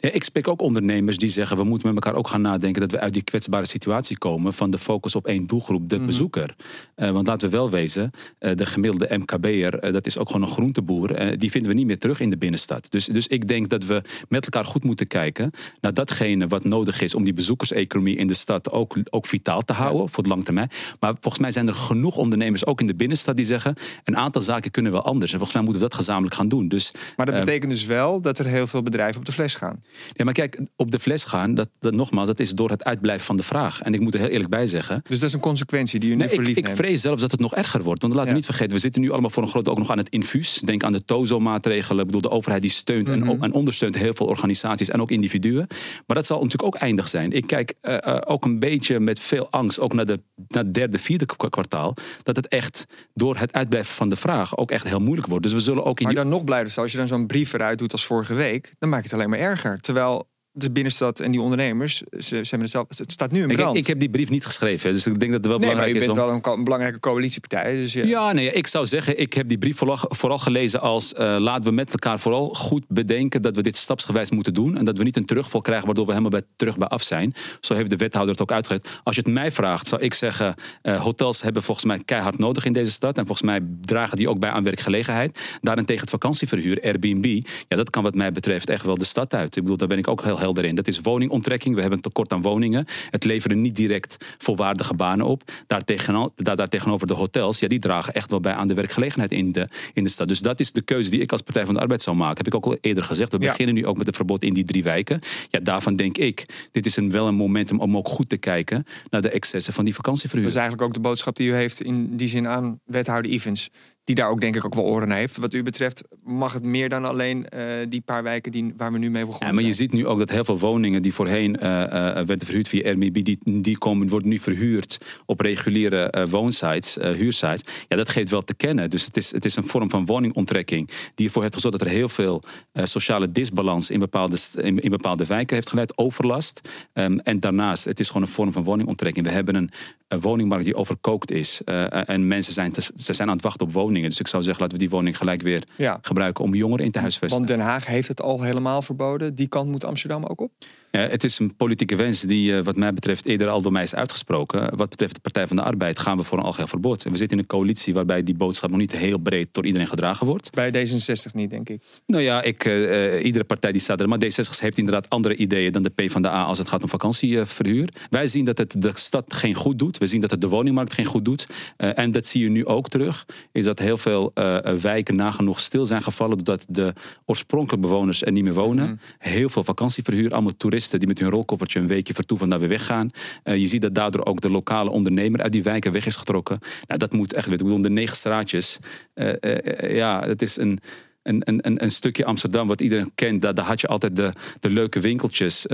Ja, 0.00 0.10
ik 0.10 0.24
spreek 0.24 0.48
ook 0.48 0.62
ondernemers 0.62 1.16
die 1.16 1.28
zeggen 1.28 1.56
we 1.56 1.64
moeten 1.64 1.94
met 1.94 2.04
elkaar 2.04 2.18
ook 2.18 2.28
gaan 2.28 2.40
nadenken 2.40 2.80
dat 2.80 2.90
we 2.90 3.00
uit 3.00 3.12
die 3.12 3.22
kwetsbare 3.22 3.66
situatie 3.66 4.18
komen 4.18 4.54
van 4.54 4.70
de 4.70 4.78
focus 4.78 5.14
op 5.14 5.26
één 5.26 5.46
doelgroep, 5.46 5.88
de 5.88 5.94
mm 5.94 6.00
-hmm. 6.00 6.10
bezoeker. 6.10 6.54
Uh, 6.96 7.10
want 7.10 7.26
laten 7.26 7.50
we 7.50 7.56
wel 7.56 7.70
wezen, 7.70 8.10
uh, 8.40 8.54
de 8.54 8.66
gemiddelde 8.66 9.18
MKB'er, 9.18 9.84
uh, 9.84 9.92
dat 9.92 10.06
is 10.06 10.18
ook 10.18 10.26
gewoon 10.26 10.42
een 10.42 10.54
groenteboer, 10.54 11.36
die 11.38 11.50
vinden 11.50 11.70
we 11.70 11.76
niet 11.76 11.86
meer 11.86 11.98
terug 11.98 12.20
in 12.20 12.30
de 12.30 12.38
binnenstad. 12.38 12.86
Dus, 12.90 13.06
dus 13.06 13.26
ik 13.26 13.48
denk 13.48 13.68
dat 13.68 13.84
we 13.84 14.02
met 14.28 14.44
elkaar 14.44 14.64
goed 14.64 14.84
moeten 14.84 15.06
kijken 15.06 15.50
naar 15.80 15.94
datgene 15.94 16.46
wat 16.46 16.64
nodig 16.64 17.00
is 17.00 17.14
om 17.14 17.24
die 17.24 17.32
bezoekerseconomie 17.32 18.16
in 18.16 18.26
de 18.26 18.34
stad 18.34 18.70
ook, 18.70 18.96
ook 19.10 19.26
vitaal 19.26 19.62
te 19.62 19.72
houden 19.72 20.02
ja. 20.02 20.08
voor 20.08 20.24
het 20.24 20.44
termijn. 20.44 20.70
Maar 21.00 21.14
volgens 21.20 21.42
mij 21.42 21.50
zijn 21.50 21.68
er 21.68 21.74
genoeg 21.74 22.16
ondernemers 22.16 22.66
ook 22.66 22.80
in 22.80 22.86
de 22.86 22.94
binnenstad 22.94 23.36
die 23.36 23.44
zeggen 23.44 23.74
een 24.04 24.16
aantal 24.16 24.42
zaken 24.42 24.70
kunnen 24.70 24.92
wel 24.92 25.04
anders. 25.04 25.32
En 25.32 25.38
volgens 25.38 25.56
mij 25.56 25.66
moeten 25.66 25.82
we 25.82 25.88
dat 25.88 25.98
gezamenlijk 25.98 26.34
gaan 26.34 26.48
doen. 26.48 26.68
Dus, 26.68 26.92
maar 27.16 27.26
dat 27.26 27.44
betekent 27.44 27.72
dus 27.72 27.84
wel 27.84 28.20
dat 28.20 28.38
er 28.38 28.46
heel 28.46 28.66
veel 28.66 28.82
bedrijven 28.82 29.18
op 29.18 29.24
de 29.24 29.32
fles 29.32 29.47
gaan. 29.54 29.82
Ja, 30.12 30.24
maar 30.24 30.34
kijk, 30.34 30.60
op 30.76 30.90
de 30.90 30.98
fles 30.98 31.24
gaan, 31.24 31.54
dat, 31.54 31.68
dat 31.78 31.92
nogmaals, 31.92 32.26
dat 32.26 32.40
is 32.40 32.50
door 32.50 32.70
het 32.70 32.84
uitblijven 32.84 33.26
van 33.26 33.36
de 33.36 33.42
vraag. 33.42 33.82
En 33.82 33.94
ik 33.94 34.00
moet 34.00 34.14
er 34.14 34.20
heel 34.20 34.28
eerlijk 34.28 34.50
bij 34.50 34.66
zeggen. 34.66 35.02
Dus 35.08 35.18
dat 35.18 35.28
is 35.28 35.34
een 35.34 35.40
consequentie 35.40 36.00
die 36.00 36.10
u 36.10 36.14
nu 36.14 36.24
nee, 36.24 36.48
ik, 36.48 36.56
ik 36.56 36.68
vrees 36.68 37.00
zelfs 37.00 37.20
dat 37.20 37.30
het 37.30 37.40
nog 37.40 37.54
erger 37.54 37.82
wordt. 37.82 38.02
Want 38.02 38.14
laten 38.14 38.28
we 38.28 38.36
ja. 38.36 38.40
niet 38.40 38.50
vergeten, 38.50 38.74
we 38.74 38.82
zitten 38.82 39.02
nu 39.02 39.10
allemaal 39.10 39.30
voor 39.30 39.42
een 39.42 39.48
groot 39.48 39.64
deel 39.64 39.72
ook 39.72 39.78
nog 39.78 39.90
aan 39.90 39.98
het 39.98 40.08
infuus. 40.08 40.60
Denk 40.64 40.84
aan 40.84 40.92
de 40.92 41.04
TOZO-maatregelen. 41.04 42.00
Ik 42.00 42.06
bedoel, 42.06 42.20
de 42.20 42.30
overheid 42.30 42.62
die 42.62 42.70
steunt 42.70 43.08
mm 43.08 43.22
-hmm. 43.22 43.30
en, 43.30 43.40
en, 43.40 43.52
ondersteunt 43.52 43.96
heel 43.96 44.14
veel 44.14 44.26
organisaties 44.26 44.88
en 44.88 45.00
ook 45.00 45.10
individuen. 45.10 45.66
Maar 46.06 46.16
dat 46.16 46.26
zal 46.26 46.36
natuurlijk 46.36 46.74
ook 46.74 46.80
eindig 46.80 47.08
zijn. 47.08 47.32
Ik 47.32 47.46
kijk 47.46 47.74
uh, 47.82 47.96
uh, 48.06 48.18
ook 48.26 48.44
een 48.44 48.58
beetje 48.58 49.00
met 49.00 49.20
veel 49.20 49.50
angst, 49.50 49.80
ook 49.80 49.92
naar, 49.92 50.06
de, 50.06 50.20
naar 50.48 50.64
het 50.64 50.74
derde, 50.74 50.98
vierde 50.98 51.26
kwartaal, 51.26 51.94
dat 52.22 52.36
het 52.36 52.48
echt 52.48 52.84
door 53.14 53.36
het 53.36 53.52
uitblijven 53.52 53.94
van 53.94 54.08
de 54.08 54.16
vraag 54.16 54.56
ook 54.56 54.70
echt 54.70 54.88
heel 54.88 55.00
moeilijk 55.00 55.26
wordt. 55.26 55.44
Dus 55.44 55.52
we 55.52 55.60
zullen 55.60 55.84
ook 55.84 56.00
in 56.00 56.06
maar 56.06 56.14
dan 56.14 56.28
nog 56.28 56.44
blijven, 56.44 56.82
als 56.82 56.92
je 56.92 56.98
dan 56.98 57.08
zo'n 57.08 57.26
brief 57.26 57.52
eruit 57.52 57.78
doet 57.78 57.92
als 57.92 58.06
vorige 58.06 58.34
week, 58.34 58.74
dan 58.78 58.88
maak 58.88 58.98
je 58.98 59.04
het 59.04 59.14
alleen 59.14 59.30
maar 59.30 59.37
erger. 59.38 59.78
Terwijl 59.80 60.28
de 60.60 60.70
binnenstad 60.70 61.20
en 61.20 61.30
die 61.30 61.40
ondernemers, 61.40 61.96
ze, 61.96 62.18
ze 62.18 62.34
hebben 62.34 62.60
het 62.60 62.70
zelf. 62.70 62.86
Het 62.88 63.12
staat 63.12 63.30
nu 63.30 63.42
in 63.42 63.48
brand. 63.48 63.76
Ik, 63.76 63.82
ik, 63.82 63.86
heb 63.86 63.98
die 63.98 64.10
brief 64.10 64.30
niet 64.30 64.44
geschreven, 64.44 64.92
dus 64.92 65.06
ik 65.06 65.20
denk 65.20 65.32
dat 65.32 65.40
het 65.40 65.46
wel 65.46 65.58
nee, 65.58 65.68
belangrijk 65.68 65.94
maar 65.94 66.02
je 66.02 66.08
is. 66.08 66.14
bent 66.14 66.28
om... 66.28 66.42
wel 66.42 66.52
een, 66.52 66.58
een, 66.58 66.64
belangrijke 66.64 67.00
coalitiepartij. 67.00 67.76
Dus 67.76 67.92
ja. 67.92 68.04
ja, 68.04 68.32
nee, 68.32 68.52
ik 68.52 68.66
zou 68.66 68.86
zeggen, 68.86 69.18
ik 69.18 69.32
heb 69.32 69.48
die 69.48 69.58
brief 69.58 69.76
vooral, 69.76 69.98
vooral 70.00 70.38
gelezen 70.38 70.80
als 70.80 71.12
uh, 71.12 71.36
laten 71.38 71.64
we 71.64 71.70
met 71.70 71.90
elkaar 71.90 72.18
vooral 72.20 72.48
goed 72.54 72.84
bedenken 72.88 73.42
dat 73.42 73.56
we 73.56 73.62
dit 73.62 73.76
stapsgewijs 73.76 74.30
moeten 74.30 74.54
doen 74.54 74.76
en 74.76 74.84
dat 74.84 74.98
we 74.98 75.04
niet 75.04 75.16
een 75.16 75.26
terugval 75.26 75.60
krijgen 75.60 75.86
waardoor 75.86 76.04
we 76.06 76.10
helemaal 76.10 76.40
bij, 76.40 76.42
terug 76.56 76.78
bij 76.78 76.88
af 76.88 77.02
zijn. 77.02 77.34
Zo 77.60 77.74
heeft 77.74 77.90
de 77.90 77.96
wethouder 77.96 78.32
het 78.32 78.42
ook 78.42 78.52
uitgelegd. 78.52 79.00
Als 79.02 79.16
je 79.16 79.22
het 79.22 79.32
mij 79.32 79.52
vraagt, 79.52 79.86
zou 79.86 80.02
ik 80.02 80.14
zeggen, 80.14 80.54
uh, 80.82 81.02
hotels 81.02 81.42
hebben 81.42 81.62
volgens 81.62 81.86
mij 81.86 81.98
keihard 82.04 82.38
nodig 82.38 82.64
in 82.64 82.72
deze 82.72 82.90
stad 82.90 83.18
en 83.18 83.26
volgens 83.26 83.46
mij 83.46 83.60
dragen 83.80 84.16
die 84.16 84.28
ook 84.28 84.38
bij 84.38 84.50
aan 84.50 84.64
werkgelegenheid. 84.64 85.58
Daarentegen 85.60 86.00
het 86.00 86.10
vakantieverhuur, 86.10 86.80
Airbnb, 86.82 87.42
ja, 87.68 87.76
dat 87.76 87.90
kan 87.90 88.02
wat 88.02 88.14
mij 88.14 88.32
betreft 88.32 88.68
echt 88.68 88.84
wel 88.84 88.98
de 88.98 89.04
stad 89.04 89.34
uit. 89.34 89.56
Ik 89.56 89.62
bedoel, 89.62 89.76
daar 89.76 89.88
ben 89.88 89.98
ik 89.98 90.08
ook 90.08 90.22
heel 90.22 90.38
helder 90.38 90.47
in. 90.56 90.74
Dat 90.74 90.88
is 90.88 91.00
woning 91.00 91.30
ontrekking. 91.30 91.74
We 91.74 91.80
hebben 91.80 91.98
een 91.98 92.04
tekort 92.04 92.32
aan 92.32 92.42
woningen. 92.42 92.84
Het 93.10 93.24
leveren 93.24 93.60
niet 93.60 93.76
direct 93.76 94.16
volwaardige 94.38 94.94
banen 94.94 95.26
op. 95.26 95.42
Daartegen, 95.66 96.32
daar, 96.36 96.56
daar 96.56 96.68
tegenover 96.68 97.06
de 97.06 97.14
hotels, 97.14 97.58
ja, 97.58 97.68
die 97.68 97.78
dragen 97.78 98.14
echt 98.14 98.30
wel 98.30 98.40
bij 98.40 98.52
aan 98.52 98.66
de 98.66 98.74
werkgelegenheid 98.74 99.32
in 99.32 99.52
de, 99.52 99.68
in 99.92 100.04
de 100.04 100.10
stad. 100.10 100.28
Dus 100.28 100.40
dat 100.40 100.60
is 100.60 100.72
de 100.72 100.82
keuze 100.82 101.10
die 101.10 101.20
ik 101.20 101.32
als 101.32 101.42
Partij 101.42 101.64
van 101.64 101.74
de 101.74 101.80
Arbeid 101.80 102.02
zou 102.02 102.16
maken. 102.16 102.36
Heb 102.36 102.46
ik 102.46 102.54
ook 102.54 102.66
al 102.66 102.76
eerder 102.80 103.04
gezegd. 103.04 103.32
We 103.32 103.40
ja. 103.40 103.48
beginnen 103.48 103.74
nu 103.74 103.86
ook 103.86 103.96
met 103.96 104.06
het 104.06 104.16
verbod 104.16 104.44
in 104.44 104.52
die 104.52 104.64
drie 104.64 104.82
wijken. 104.82 105.20
Ja, 105.50 105.60
daarvan 105.60 105.96
denk 105.96 106.18
ik, 106.18 106.68
dit 106.70 106.86
is 106.86 106.96
een, 106.96 107.10
wel 107.10 107.26
een 107.26 107.34
momentum 107.34 107.80
om 107.80 107.96
ook 107.96 108.08
goed 108.08 108.28
te 108.28 108.36
kijken 108.36 108.84
naar 109.10 109.22
de 109.22 109.30
excessen 109.30 109.72
van 109.72 109.84
die 109.84 109.94
vakantieverhuur. 109.94 110.46
Dat 110.46 110.54
is 110.54 110.60
eigenlijk 110.60 110.88
ook 110.88 110.94
de 110.94 111.08
boodschap 111.08 111.36
die 111.36 111.48
u 111.48 111.54
heeft 111.54 111.82
in 111.82 112.16
die 112.16 112.28
zin 112.28 112.48
aan 112.48 112.80
wethouder 112.84 113.30
Evans 113.30 113.70
die 114.08 114.16
daar 114.16 114.28
ook 114.28 114.40
denk 114.40 114.56
ik 114.56 114.64
ook 114.64 114.74
wel 114.74 114.84
oren 114.84 115.10
heeft. 115.10 115.36
Wat 115.36 115.54
u 115.54 115.62
betreft 115.62 116.04
mag 116.24 116.52
het 116.52 116.62
meer 116.62 116.88
dan 116.88 117.04
alleen 117.04 117.46
uh, 117.54 117.62
die 117.88 118.00
paar 118.00 118.22
wijken 118.22 118.52
die, 118.52 118.74
waar 118.76 118.92
we 118.92 118.98
nu 118.98 119.10
mee 119.10 119.24
begonnen 119.24 119.48
ja, 119.48 119.54
maar 119.54 119.64
je 119.64 119.72
ziet 119.72 119.92
nu 119.92 120.06
ook 120.06 120.18
dat 120.18 120.30
heel 120.30 120.44
veel 120.44 120.58
woningen 120.58 121.02
die 121.02 121.14
voorheen 121.14 121.56
uh, 121.62 121.68
uh, 121.68 121.88
werden 122.12 122.44
verhuurd 122.44 122.68
via 122.68 122.84
Airbnb, 122.84 123.24
die, 123.24 123.38
die 123.44 123.78
komen, 123.78 124.08
worden 124.08 124.28
nu 124.28 124.38
verhuurd 124.38 124.98
op 125.26 125.40
reguliere 125.40 126.26
woonsites, 126.30 126.94
huursites. 126.94 127.62
Ja, 127.88 127.96
dat 127.96 128.08
geeft 128.08 128.30
wel 128.30 128.44
te 128.44 128.54
kennen. 128.54 128.90
Dus 128.90 129.04
het 129.04 129.16
is, 129.16 129.32
het 129.32 129.44
is 129.44 129.56
een 129.56 129.66
vorm 129.66 129.90
van 129.90 130.06
woningonttrekking 130.06 130.90
die 131.14 131.26
ervoor 131.26 131.42
heeft 131.42 131.54
gezorgd 131.54 131.78
dat 131.78 131.88
er 131.88 131.94
heel 131.94 132.08
veel 132.08 132.42
sociale 132.72 133.32
disbalans 133.32 133.90
in 133.90 133.98
bepaalde, 133.98 134.36
in, 134.54 134.78
in, 134.78 134.90
bepaalde 134.90 135.24
wijken 135.24 135.54
heeft 135.54 135.68
geleid, 135.68 135.98
overlast. 135.98 136.60
Um, 136.92 137.18
en 137.18 137.40
daarnaast, 137.40 137.84
het 137.84 138.00
is 138.00 138.06
gewoon 138.06 138.22
een 138.22 138.28
vorm 138.28 138.52
van 138.52 138.64
woningonttrekking. 138.64 139.26
We 139.26 139.32
hebben 139.32 139.54
een, 139.54 139.70
een 140.08 140.20
woningmarkt 140.20 140.64
die 140.64 140.74
overkookt 140.74 141.30
is 141.30 141.62
en 141.64 142.26
mensen 142.26 142.52
zijn, 142.52 142.72
te, 142.72 142.80
ze 142.96 143.12
zijn 143.12 143.28
aan 143.28 143.34
het 143.34 143.44
wachten 143.44 143.66
op 143.66 143.72
woningen. 143.72 143.97
Dus 144.02 144.20
ik 144.20 144.28
zou 144.28 144.42
zeggen, 144.42 144.62
laten 144.62 144.78
we 144.78 144.84
die 144.84 144.92
woning 144.94 145.16
gelijk 145.16 145.42
weer 145.42 145.62
ja. 145.76 145.98
gebruiken 146.02 146.44
om 146.44 146.54
jongeren 146.54 146.84
in 146.84 146.90
te 146.90 146.98
huisvesten. 146.98 147.38
Want 147.38 147.50
Den 147.50 147.60
Haag 147.60 147.86
heeft 147.86 148.08
het 148.08 148.22
al 148.22 148.42
helemaal 148.42 148.82
verboden. 148.82 149.34
Die 149.34 149.48
kant 149.48 149.70
moet 149.70 149.84
Amsterdam 149.84 150.24
ook 150.24 150.40
op? 150.40 150.52
Ja, 150.98 151.08
het 151.08 151.24
is 151.24 151.38
een 151.38 151.56
politieke 151.56 151.96
wens 151.96 152.20
die 152.20 152.62
wat 152.62 152.76
mij 152.76 152.94
betreft 152.94 153.26
eerder 153.26 153.48
al 153.48 153.62
door 153.62 153.72
mij 153.72 153.82
is 153.82 153.94
uitgesproken. 153.94 154.76
Wat 154.76 154.88
betreft 154.88 155.14
de 155.14 155.20
Partij 155.20 155.46
van 155.46 155.56
de 155.56 155.62
Arbeid 155.62 155.98
gaan 155.98 156.16
we 156.16 156.22
voor 156.22 156.38
een 156.38 156.44
algeheel 156.44 156.66
verbod. 156.66 157.04
En 157.04 157.12
we 157.12 157.16
zitten 157.18 157.36
in 157.36 157.42
een 157.42 157.48
coalitie 157.48 157.94
waarbij 157.94 158.22
die 158.22 158.34
boodschap 158.34 158.70
nog 158.70 158.78
niet 158.78 158.92
heel 158.92 159.18
breed 159.18 159.48
door 159.52 159.66
iedereen 159.66 159.86
gedragen 159.86 160.26
wordt. 160.26 160.50
Bij 160.50 160.70
D66 160.70 161.32
niet, 161.32 161.50
denk 161.50 161.68
ik. 161.68 161.82
Nou 162.06 162.22
ja, 162.22 162.42
ik, 162.42 162.64
uh, 162.64 163.24
iedere 163.24 163.44
partij 163.44 163.72
die 163.72 163.80
staat 163.80 164.00
er. 164.00 164.08
Maar 164.08 164.18
D66 164.24 164.60
heeft 164.60 164.78
inderdaad 164.78 165.08
andere 165.08 165.36
ideeën 165.36 165.72
dan 165.72 165.82
de 165.82 165.90
PvdA 165.90 166.42
als 166.42 166.58
het 166.58 166.68
gaat 166.68 166.82
om 166.82 166.88
vakantieverhuur. 166.88 167.88
Wij 168.10 168.26
zien 168.26 168.44
dat 168.44 168.58
het 168.58 168.82
de 168.82 168.90
stad 168.94 169.34
geen 169.34 169.54
goed 169.54 169.78
doet. 169.78 169.98
We 169.98 170.06
zien 170.06 170.20
dat 170.20 170.30
het 170.30 170.40
de 170.40 170.48
woningmarkt 170.48 170.92
geen 170.92 171.04
goed 171.04 171.24
doet. 171.24 171.46
Uh, 171.78 171.98
en 171.98 172.10
dat 172.10 172.26
zie 172.26 172.42
je 172.42 172.50
nu 172.50 172.66
ook 172.66 172.88
terug. 172.88 173.26
Is 173.52 173.64
dat 173.64 173.78
heel 173.78 173.98
veel 173.98 174.32
uh, 174.34 174.58
wijken 174.58 175.16
nagenoeg 175.16 175.60
stil 175.60 175.86
zijn 175.86 176.02
gevallen. 176.02 176.36
Doordat 176.36 176.66
de 176.68 176.92
oorspronkelijke 177.24 177.86
bewoners 177.86 178.22
er 178.22 178.32
niet 178.32 178.44
meer 178.44 178.54
wonen. 178.54 178.88
Mm. 178.88 178.98
Heel 179.18 179.48
veel 179.48 179.64
vakantieverhuur. 179.64 180.32
Allemaal 180.32 180.56
toeristen 180.56 180.87
die 180.90 181.06
met 181.06 181.18
hun 181.18 181.30
rolkoffertje 181.30 181.80
een 181.80 181.86
weekje 181.86 182.14
vertoeven 182.14 182.48
naar 182.48 182.58
weer 182.58 182.68
weggaan. 182.68 183.10
Uh, 183.44 183.56
je 183.56 183.66
ziet 183.66 183.82
dat 183.82 183.94
daardoor 183.94 184.24
ook 184.24 184.40
de 184.40 184.50
lokale 184.50 184.90
ondernemer 184.90 185.42
uit 185.42 185.52
die 185.52 185.62
wijken 185.62 185.92
weg 185.92 186.06
is 186.06 186.16
getrokken. 186.16 186.58
Nou, 186.86 186.98
dat 186.98 187.12
moet 187.12 187.32
echt. 187.32 187.50
Ik 187.50 187.58
bedoel, 187.58 187.80
de 187.80 187.90
negen 187.90 188.16
straatjes. 188.16 188.78
Uh, 189.14 189.32
uh, 189.40 189.96
ja, 189.96 190.22
het 190.26 190.42
is 190.42 190.56
een. 190.56 190.78
Een, 191.22 191.42
een, 191.44 191.82
een, 191.82 191.90
stukje 191.90 192.24
Amsterdam 192.24 192.68
wat 192.68 192.80
iedereen 192.80 193.10
kent. 193.14 193.42
Daar, 193.42 193.54
daar 193.54 193.64
had 193.64 193.80
je 193.80 193.86
altijd 193.86 194.16
de, 194.16 194.32
de 194.60 194.70
leuke 194.70 195.00
winkeltjes. 195.00 195.66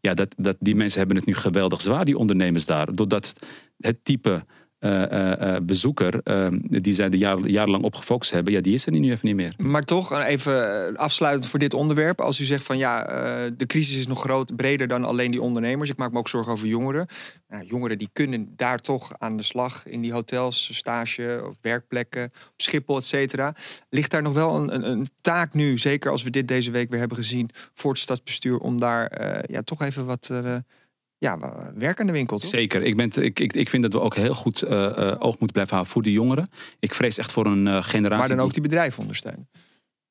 Ja, 0.00 0.14
dat, 0.14 0.34
dat, 0.36 0.56
die 0.60 0.74
mensen 0.74 0.98
hebben 0.98 1.16
het 1.16 1.26
nu 1.26 1.34
geweldig 1.34 1.80
zwaar, 1.80 2.04
die 2.04 2.18
ondernemers 2.18 2.66
daar. 2.66 2.94
Doordat 2.94 3.34
het 3.78 3.96
type 4.02 4.44
uh, 4.84 5.02
uh, 5.10 5.56
bezoeker 5.62 6.20
die 6.82 6.94
zij 6.94 7.08
de 7.08 7.18
jaar, 7.18 7.46
jarenlang 7.46 7.84
op 7.84 7.94
gefocust 7.94 8.30
hebben, 8.30 8.52
ja, 8.52 8.60
die 8.60 8.74
is 8.74 8.86
er 8.86 8.92
nu 8.92 9.10
even 9.10 9.26
niet 9.26 9.36
meer. 9.36 9.54
Maar 9.56 9.82
toch, 9.82 10.22
even 10.22 10.96
afsluitend 10.96 11.46
voor 11.46 11.58
dit 11.58 11.74
onderwerp. 11.74 12.20
Als 12.20 12.40
u 12.40 12.44
zegt 12.44 12.64
van 12.64 12.78
ja, 12.78 13.04
de 13.56 13.66
crisis 13.66 13.96
is 13.96 14.06
nog 14.06 14.20
groot, 14.20 14.56
breder 14.56 14.88
dan 14.88 15.04
alleen 15.04 15.30
die 15.30 15.42
ondernemers. 15.42 15.90
Ik 15.90 15.96
maak 15.96 16.12
me 16.12 16.18
ook 16.18 16.28
zorgen 16.28 16.52
over 16.52 16.66
jongeren. 16.66 17.06
Nou, 17.48 17.64
jongeren 17.64 17.98
die 17.98 18.08
kunnen 18.12 18.52
daar 18.56 18.78
toch 18.78 19.10
aan 19.18 19.36
de 19.36 19.42
slag 19.42 19.86
in 19.86 20.00
die 20.00 20.12
hotels, 20.12 20.68
stage 20.72 21.42
of 21.48 21.54
werkplekken, 21.60 22.24
op 22.24 22.52
Schiphol, 22.56 22.96
et 22.96 23.06
cetera. 23.06 23.54
Ligt 23.88 24.10
daar 24.10 24.22
nog 24.22 24.34
wel 24.34 24.56
een, 24.56 24.74
een, 24.74 24.90
een, 24.90 25.08
taak 25.20 25.54
nu, 25.54 25.78
zeker 25.78 26.10
als 26.10 26.22
we 26.22 26.30
dit 26.30 26.48
deze 26.48 26.70
week 26.70 26.90
weer 26.90 26.98
hebben 26.98 27.16
gezien, 27.16 27.50
voor 27.74 27.90
het 27.90 28.00
stadsbestuur, 28.00 28.58
om 28.58 28.78
daar 28.78 29.20
ja, 29.50 29.62
toch 29.62 29.82
even 29.82 30.06
wat 30.06 30.30
ja, 31.22 31.38
werk 31.74 32.00
aan 32.00 32.06
de 32.06 32.12
winkel. 32.12 32.38
Toch? 32.38 32.48
Zeker. 32.48 32.82
Ik, 32.82 32.96
ben, 32.96 33.10
ik, 33.22 33.40
ik, 33.40 33.52
ik 33.52 33.68
vind 33.68 33.82
dat 33.82 33.92
we 33.92 34.00
ook 34.00 34.14
heel 34.14 34.34
goed 34.34 34.62
uh, 34.64 34.70
uh, 34.70 35.14
oog 35.18 35.38
moeten 35.38 35.52
blijven 35.52 35.72
houden 35.72 35.92
voor 35.92 36.02
de 36.02 36.12
jongeren. 36.12 36.50
Ik 36.78 36.94
vrees 36.94 37.18
echt 37.18 37.32
voor 37.32 37.46
een 37.46 37.66
uh, 37.66 37.82
generatie. 37.82 38.28
Maar 38.28 38.36
dan 38.36 38.46
ook 38.46 38.52
die 38.52 38.62
bedrijven 38.62 39.00
ondersteunen. 39.00 39.48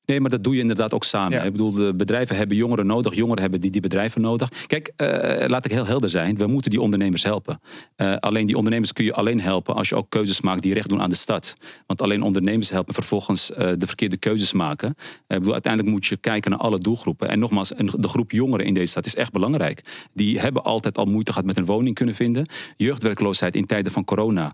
Nee, 0.04 0.20
maar 0.20 0.30
dat 0.30 0.44
doe 0.44 0.54
je 0.54 0.60
inderdaad 0.60 0.94
ook 0.94 1.04
samen. 1.04 1.38
Ja. 1.38 1.42
Ik 1.42 1.52
bedoel, 1.52 1.72
de 1.72 1.94
bedrijven 1.94 2.36
hebben 2.36 2.56
jongeren 2.56 2.86
nodig. 2.86 3.14
Jongeren 3.14 3.42
hebben 3.42 3.60
die, 3.60 3.70
die 3.70 3.80
bedrijven 3.80 4.20
nodig. 4.20 4.48
Kijk, 4.66 4.92
uh, 4.96 5.08
laat 5.48 5.64
ik 5.64 5.70
heel 5.70 5.86
helder 5.86 6.10
zijn. 6.10 6.36
We 6.36 6.46
moeten 6.46 6.70
die 6.70 6.80
ondernemers 6.80 7.22
helpen. 7.22 7.60
Uh, 7.96 8.16
alleen 8.16 8.46
die 8.46 8.56
ondernemers 8.56 8.92
kun 8.92 9.04
je 9.04 9.14
alleen 9.14 9.40
helpen 9.40 9.74
als 9.74 9.88
je 9.88 9.94
ook 9.94 10.10
keuzes 10.10 10.40
maakt 10.40 10.62
die 10.62 10.74
recht 10.74 10.88
doen 10.88 11.00
aan 11.00 11.08
de 11.08 11.16
stad. 11.16 11.54
Want 11.86 12.02
alleen 12.02 12.22
ondernemers 12.22 12.70
helpen 12.70 12.94
vervolgens 12.94 13.50
uh, 13.50 13.56
de 13.56 13.86
verkeerde 13.86 14.16
keuzes 14.16 14.52
maken. 14.52 14.88
ik 14.88 14.96
bedoel, 15.26 15.52
uiteindelijk 15.52 15.92
moet 15.92 16.06
je 16.06 16.16
kijken 16.16 16.50
naar 16.50 16.60
alle 16.60 16.78
doelgroepen. 16.78 17.28
En 17.28 17.38
nogmaals, 17.38 17.68
de 17.76 18.08
groep 18.08 18.30
jongeren 18.30 18.66
in 18.66 18.74
deze 18.74 18.90
stad 18.90 19.06
is 19.06 19.16
echt 19.16 19.32
belangrijk. 19.32 20.08
Die 20.14 20.40
hebben 20.40 20.62
altijd 20.64 20.98
al 20.98 21.04
moeite 21.04 21.32
gehad 21.32 21.46
met 21.46 21.58
een 21.58 21.64
woning 21.64 21.94
kunnen 21.94 22.14
vinden. 22.14 22.46
Jeugdwerkloosheid 22.76 23.54
in 23.54 23.66
tijden 23.66 23.92
van 23.92 24.04
corona 24.04 24.52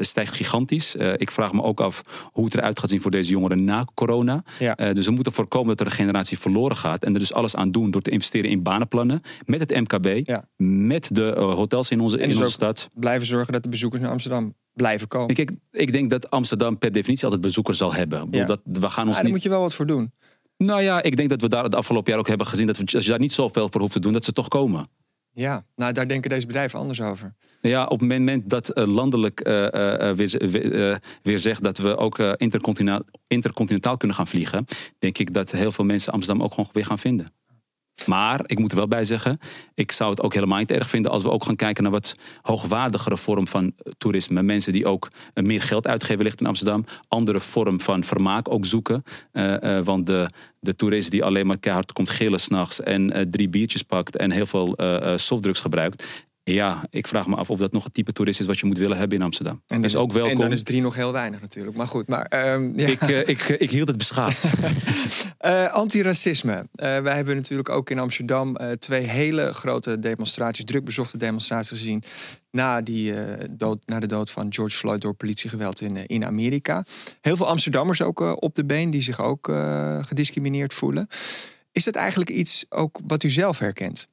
stijgt 0.00 0.34
gigantisch. 0.34 0.94
ik 0.94 1.30
vraag 1.30 1.52
me 1.52 1.62
ook 1.62 1.80
af 1.80 2.02
hoe 2.32 2.44
het 2.44 2.54
eruit 2.54 2.78
gaat 2.78 2.90
zien 2.90 3.00
voor 3.00 3.10
deze 3.10 3.30
jongeren 3.30 3.64
na 3.64 3.84
corona. 3.94 4.42
Ja. 4.58 4.76
Eh, 4.80 4.92
dus 4.92 5.06
we 5.06 5.12
moeten 5.12 5.32
voorkomen 5.32 5.68
dat 5.68 5.80
er 5.80 5.86
een 5.86 5.98
generatie 5.98 6.38
verloren 6.38 6.76
gaat. 6.76 7.04
En 7.04 7.12
er 7.12 7.18
dus 7.18 7.32
alles 7.32 7.56
aan 7.56 7.70
doen 7.70 7.90
door 7.90 8.02
te 8.02 8.10
investeren 8.10 8.50
in 8.50 8.62
banenplannen. 8.62 9.20
Met 9.44 9.60
het 9.60 9.70
MKB. 9.70 10.26
Ja. 10.26 10.44
Met 10.56 11.14
de 11.14 11.34
eh, 11.34 11.54
hotels 11.54 11.90
in 11.90 12.00
onze, 12.00 12.16
En 12.16 12.22
in 12.22 12.28
dus 12.28 12.38
onze 12.38 12.50
stad. 12.50 12.88
Blijven 12.94 13.26
zorgen 13.26 13.52
dat 13.52 13.62
de 13.62 13.68
bezoekers 13.68 14.02
naar 14.02 14.10
Amsterdam 14.10 14.54
blijven 14.72 15.08
komen. 15.08 15.34
Kijk, 15.34 15.50
ik 15.70 15.92
denk 15.92 16.10
dat 16.10 16.30
Amsterdam 16.30 16.78
per 16.78 16.92
definitie 16.92 17.24
altijd 17.24 17.42
bezoekers 17.42 17.78
zal 17.78 17.94
hebben. 17.94 18.28
Ja. 18.30 18.44
dat, 18.44 18.60
we 18.64 18.90
gaan 18.90 19.06
ons 19.06 19.16
Ja, 19.16 19.22
daar 19.22 19.22
niet 19.22 19.32
moet 19.32 19.42
je 19.42 19.48
wel 19.48 19.60
wat 19.60 19.74
voor 19.74 19.86
doen. 19.86 20.12
Nou 20.56 20.82
ja, 20.82 21.02
ik 21.02 21.16
denk 21.16 21.28
dat 21.28 21.40
we 21.40 21.48
daar 21.48 21.64
het 21.64 21.74
afgelopen 21.74 22.10
jaar 22.10 22.20
ook 22.20 22.28
hebben 22.28 22.46
gezien 22.46 22.66
dat 22.66 22.76
we, 22.76 22.84
als 22.94 23.04
je 23.04 23.10
daar 23.10 23.18
niet 23.18 23.32
zoveel 23.32 23.68
voor 23.70 23.80
hoeft 23.80 23.92
te 23.92 24.00
doen, 24.00 24.12
dat 24.12 24.24
ze 24.24 24.32
toch 24.32 24.48
komen. 24.48 24.88
Ja, 25.32 25.64
nou 25.76 25.92
daar 25.92 26.08
denken 26.08 26.30
deze 26.30 26.46
bedrijven 26.46 26.78
anders 26.78 27.00
over. 27.00 27.34
Ja, 27.60 27.84
op 27.84 28.00
het 28.00 28.08
moment 28.08 28.50
dat 28.50 28.68
eh, 28.68 28.86
landelijk 28.86 29.40
eh, 29.40 30.08
eh, 30.08 30.16
weer, 30.16 31.00
weer, 31.22 31.38
zegt 31.38 31.62
dat 31.62 31.78
we 31.78 31.96
ook 31.96 32.18
intercontinentaal, 32.18 33.96
kunnen 33.96 34.16
gaan 34.16 34.26
vliegen, 34.26 34.64
denk 34.98 35.18
ik 35.18 35.34
dat 35.34 35.50
heel 35.50 35.72
veel 35.72 35.84
mensen 35.84 36.12
Amsterdam 36.12 36.44
ook 36.44 36.54
gewoon 36.54 36.70
weer 36.72 36.84
gaan 36.84 36.98
vinden. 36.98 37.32
Maar 38.06 38.40
ik 38.46 38.58
moet 38.58 38.70
er 38.70 38.76
wel 38.76 38.88
bij 38.88 39.04
zeggen, 39.04 39.38
ik 39.74 39.92
zou 39.92 40.10
het 40.10 40.22
ook 40.22 40.34
helemaal 40.34 40.58
niet 40.58 40.70
erg 40.70 40.88
vinden 40.88 41.10
als 41.10 41.22
we 41.22 41.30
ook 41.30 41.44
gaan 41.44 41.56
kijken 41.56 41.82
naar 41.82 41.92
wat 41.92 42.14
hoogwaardigere 42.42 43.16
vorm 43.16 43.46
van 43.46 43.72
toerisme. 43.98 44.42
Mensen 44.42 44.72
die 44.72 44.86
ook 44.86 45.08
meer 45.34 45.62
geld 45.62 45.86
uitgeven 45.86 46.24
ligt 46.24 46.40
in 46.40 46.46
Amsterdam, 46.46 46.84
andere 47.08 47.40
vorm 47.40 47.80
van 47.80 48.04
vermaak 48.04 48.52
ook 48.52 48.66
zoeken. 48.66 49.02
Want 49.84 50.06
de, 50.06 50.30
de 50.60 50.76
toerist 50.76 51.10
die 51.10 51.24
alleen 51.24 51.46
maar 51.46 51.58
keihard 51.58 51.92
komt 51.92 52.10
gillen 52.10 52.40
s'nachts 52.40 52.82
en 52.82 53.28
drie 53.30 53.48
biertjes 53.48 53.82
pakt 53.82 54.16
en 54.16 54.30
heel 54.30 54.46
veel 54.46 54.78
softdrugs 55.16 55.60
gebruikt. 55.60 56.28
Ja, 56.52 56.86
ik 56.90 57.06
vraag 57.06 57.26
me 57.26 57.36
af 57.36 57.50
of 57.50 57.58
dat 57.58 57.72
nog 57.72 57.84
het 57.84 57.94
type 57.94 58.12
toerist 58.12 58.40
is 58.40 58.46
wat 58.46 58.58
je 58.58 58.66
moet 58.66 58.78
willen 58.78 58.98
hebben 58.98 59.18
in 59.18 59.24
Amsterdam. 59.24 59.62
En 59.66 59.84
is 59.84 59.92
dan 59.92 60.02
ook 60.02 60.12
welkom. 60.12 60.32
En 60.32 60.38
dan 60.38 60.52
is 60.52 60.62
drie 60.62 60.80
nog 60.80 60.94
heel 60.94 61.12
weinig 61.12 61.40
natuurlijk. 61.40 61.76
Maar 61.76 61.86
goed, 61.86 62.08
maar 62.08 62.24
ehm, 62.24 62.78
ja. 62.78 62.86
ik, 62.86 63.02
eh, 63.02 63.28
ik, 63.28 63.48
ik 63.48 63.70
hield 63.70 63.88
het 63.88 63.98
beschaafd. 63.98 64.48
Eh, 65.40 65.72
antiracisme. 65.72 66.66
Eh, 66.74 66.98
wij 66.98 67.14
hebben 67.14 67.36
natuurlijk 67.36 67.68
ook 67.68 67.90
in 67.90 67.98
Amsterdam 67.98 68.56
eh, 68.56 68.70
twee 68.70 69.02
hele 69.02 69.52
grote 69.52 69.98
demonstraties, 69.98 70.64
druk 70.64 70.84
bezochte 70.84 71.16
demonstraties 71.16 71.78
gezien. 71.78 72.02
Na, 72.50 72.80
die, 72.80 73.14
eh, 73.14 73.44
dood, 73.52 73.78
na 73.86 74.00
de 74.00 74.06
dood 74.06 74.30
van 74.30 74.52
George 74.52 74.76
Floyd 74.76 75.00
door 75.00 75.14
politiegeweld 75.14 75.80
in, 75.80 75.96
eh, 75.96 76.02
in 76.06 76.24
Amerika. 76.24 76.84
Heel 77.20 77.36
veel 77.36 77.46
Amsterdammers 77.46 78.02
ook 78.02 78.20
eh, 78.20 78.32
op 78.36 78.54
de 78.54 78.64
been 78.64 78.90
die 78.90 79.02
zich 79.02 79.20
ook 79.20 79.48
eh, 79.48 79.98
gediscrimineerd 80.04 80.74
voelen. 80.74 81.06
Is 81.72 81.84
dat 81.84 81.94
eigenlijk 81.94 82.30
iets 82.30 82.64
ook 82.68 82.98
wat 83.06 83.22
u 83.22 83.30
zelf 83.30 83.58
herkent? 83.58 84.08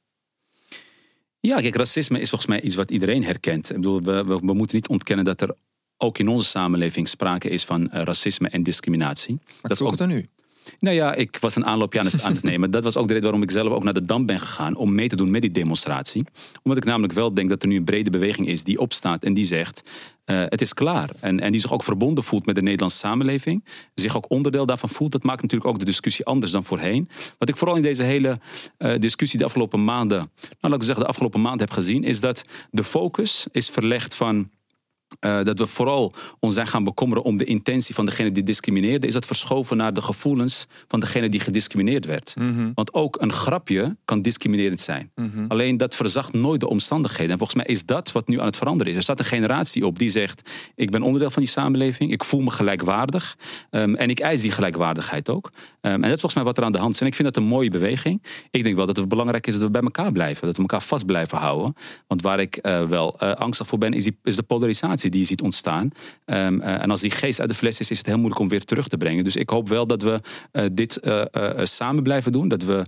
Ja, 1.48 1.60
kijk, 1.62 1.76
racisme 1.76 2.20
is 2.20 2.30
volgens 2.30 2.50
mij 2.50 2.62
iets 2.62 2.76
wat 2.76 2.92
iedereen 2.92 3.24
herkent. 3.24 3.70
Ik 3.70 3.76
bedoel, 3.76 4.02
we, 4.02 4.24
we, 4.24 4.40
we 4.40 4.54
moeten 4.54 4.76
niet 4.76 4.88
ontkennen 4.88 5.26
dat 5.26 5.42
er 5.42 5.56
ook 5.98 6.18
in 6.18 6.28
onze 6.28 6.46
samenleving 6.46 7.08
sprake 7.08 7.50
is 7.50 7.64
van 7.66 7.92
eh, 7.92 8.04
racisme 8.04 8.50
en 8.50 8.64
discriminatie. 8.64 9.36
Maar 9.46 9.62
dat 9.62 9.72
is 9.72 9.82
ook 9.82 9.92
het 9.92 10.02
aan 10.02 10.12
u. 10.12 10.30
Nou 10.80 10.96
ja, 10.96 11.14
ik 11.14 11.38
was 11.40 11.56
een 11.56 11.66
aanloopje 11.66 12.00
aan 12.00 12.06
het, 12.06 12.22
aan 12.22 12.34
het 12.34 12.44
nemen. 12.52 12.72
Dat 12.72 12.84
was 12.84 12.98
ook 12.98 13.08
de 13.08 13.14
reden 13.14 13.30
waarom 13.30 13.44
ik 13.44 13.52
zelf 13.52 13.74
ook 13.74 13.84
naar 13.84 13.94
de 13.94 14.06
Dam 14.06 14.26
ben 14.26 14.40
gegaan. 14.40 14.76
Om 14.76 14.96
mee 14.96 15.08
te 15.08 15.16
doen 15.16 15.32
met 15.32 15.42
die 15.42 15.52
demonstratie. 15.52 16.24
Omdat 16.64 16.78
ik 16.78 16.86
namelijk 16.90 17.14
wel 17.14 17.34
denk 17.34 17.50
dat 17.50 17.62
er 17.62 17.68
nu 17.68 17.76
een 17.76 17.84
brede 17.84 18.10
beweging 18.10 18.48
is 18.48 18.64
die 18.64 18.80
opstaat 18.80 19.24
en 19.24 19.34
die 19.34 19.46
zegt. 19.46 19.84
eh, 20.26 20.44
het 20.46 20.62
is 20.62 20.74
klaar. 20.74 21.10
En, 21.20 21.40
en 21.40 21.52
die 21.52 21.62
zich 21.62 21.74
ook 21.74 21.84
verbonden 21.84 22.24
voelt 22.24 22.46
met 22.46 22.56
de 22.56 22.62
Nederlandse 22.62 22.98
samenleving. 22.98 23.66
Zich 23.96 24.18
ook 24.18 24.30
onderdeel 24.32 24.66
daarvan 24.66 24.90
voelt. 24.90 25.12
Dat 25.12 25.24
maakt 25.24 25.42
natuurlijk 25.42 25.70
ook 25.70 25.80
de 25.80 25.86
discussie 25.86 26.26
anders 26.26 26.52
dan 26.52 26.64
voorheen. 26.64 27.10
Wat 27.38 27.50
ik 27.50 27.56
vooral 27.58 27.76
in 27.76 27.82
deze 27.82 28.04
hele 28.04 28.40
eh, 28.78 28.94
discussie 29.00 29.40
de 29.40 29.46
afgelopen 29.46 29.84
maanden. 29.84 30.18
Nou, 30.18 30.30
laat 30.60 30.76
ik 30.76 30.84
zeggen, 30.84 31.04
de 31.04 31.10
afgelopen 31.10 31.42
maand 31.42 31.60
heb 31.60 31.72
gezien. 31.72 32.04
Is 32.04 32.20
dat 32.20 32.44
de 32.72 32.84
focus 32.84 33.48
is 33.52 33.70
verlegd 33.70 34.16
van. 34.16 34.50
Eh, 35.20 35.44
dat 35.44 35.60
we 35.60 35.68
vooral 35.68 36.14
ons 36.40 36.54
zijn 36.54 36.68
gaan 36.68 36.84
bekommeren 36.84 37.24
om 37.24 37.38
de 37.38 37.46
intentie 37.46 37.96
van 37.96 38.06
degene 38.06 38.32
die 38.32 38.44
discrimineerde, 38.44 39.08
is 39.08 39.14
dat 39.14 39.26
verschoven 39.26 39.78
naar 39.78 39.94
de 39.94 40.02
gevoelens 40.02 40.68
van 40.88 41.00
degene 41.00 41.30
die 41.30 41.40
gediscrimineerd 41.40 42.06
werd. 42.06 42.34
Want 42.74 42.94
ook 42.94 43.22
een 43.22 43.32
grapje 43.32 43.98
kan 44.06 44.22
discriminerend 44.22 44.80
zijn. 44.80 45.12
Alleen 45.48 45.78
dat 45.78 45.96
verzacht 45.96 46.34
nooit 46.34 46.60
de 46.60 46.70
omstandigheden. 46.70 47.32
En 47.32 47.38
volgens 47.38 47.64
mij 47.64 47.74
is 47.74 47.86
dat 47.86 48.12
wat 48.12 48.28
nu 48.28 48.40
aan 48.40 48.46
het 48.46 48.58
veranderen 48.58 48.92
is. 48.92 48.98
Er 48.98 49.04
staat 49.04 49.20
een 49.20 49.26
generatie 49.26 49.86
op 49.86 50.00
die 50.00 50.10
zegt: 50.10 50.50
Ik 50.76 50.92
ben 50.92 51.02
onderdeel 51.02 51.32
van 51.32 51.42
die 51.42 51.52
samenleving, 51.52 52.12
ik 52.12 52.24
voel 52.24 52.42
me 52.42 52.50
gelijkwaardig 52.50 53.38
ehm, 53.70 53.96
en 53.96 54.10
ik 54.10 54.20
eis 54.20 54.42
die 54.42 54.52
gelijkwaardigheid 54.52 55.30
ook. 55.30 55.52
Ehm, 55.82 55.94
en 55.94 56.02
dat 56.02 56.12
is 56.12 56.22
volgens 56.22 56.34
mij 56.34 56.44
wat 56.44 56.58
er 56.58 56.64
aan 56.64 56.72
de 56.72 56.78
hand 56.78 56.94
is. 56.94 57.02
En 57.02 57.08
ik 57.08 57.16
vind 57.16 57.34
dat 57.34 57.44
een 57.44 57.50
mooie 57.50 57.70
beweging. 57.70 58.24
Ik 58.52 58.64
denk 58.64 58.76
wel 58.76 58.86
dat 58.86 58.98
het 58.98 59.08
belangrijk 59.08 59.48
is 59.48 59.54
dat 59.54 59.64
we 59.64 59.72
bij 59.72 59.82
elkaar 59.82 60.12
blijven, 60.12 60.46
dat 60.46 60.56
we 60.56 60.62
elkaar 60.62 60.84
vast 60.84 61.06
blijven 61.06 61.38
houden. 61.38 61.74
Want 62.08 62.22
waar 62.22 62.40
ik 62.40 62.56
eh, 62.56 62.84
wel 62.84 63.20
eh, 63.20 63.32
angstig 63.32 63.68
voor 63.68 63.78
ben, 63.78 63.94
is, 63.94 64.04
die, 64.04 64.18
is 64.24 64.36
de 64.36 64.44
polarisatie 64.44 64.97
die 65.02 65.20
je 65.20 65.26
ziet 65.26 65.42
ontstaan. 65.42 65.90
Ehm, 66.26 66.60
eh, 66.60 66.82
en 66.84 66.90
als 66.90 67.02
die 67.02 67.12
geest 67.12 67.40
uit 67.40 67.50
de 67.50 67.56
fles 67.56 67.80
is, 67.80 67.92
is 67.92 67.98
het 67.98 68.08
heel 68.08 68.18
moeilijk 68.18 68.42
om 68.42 68.48
weer 68.50 68.64
terug 68.64 68.88
te 68.88 68.98
brengen. 68.98 69.24
Dus 69.24 69.36
ik 69.36 69.50
hoop 69.50 69.70
wel 69.70 69.88
dat 69.88 70.02
we 70.02 70.20
eh, 70.52 70.66
dit 70.72 70.98
eh, 70.98 71.24
samen 71.64 72.04
blijven 72.04 72.32
doen. 72.32 72.48
Dat 72.48 72.64
we 72.64 72.86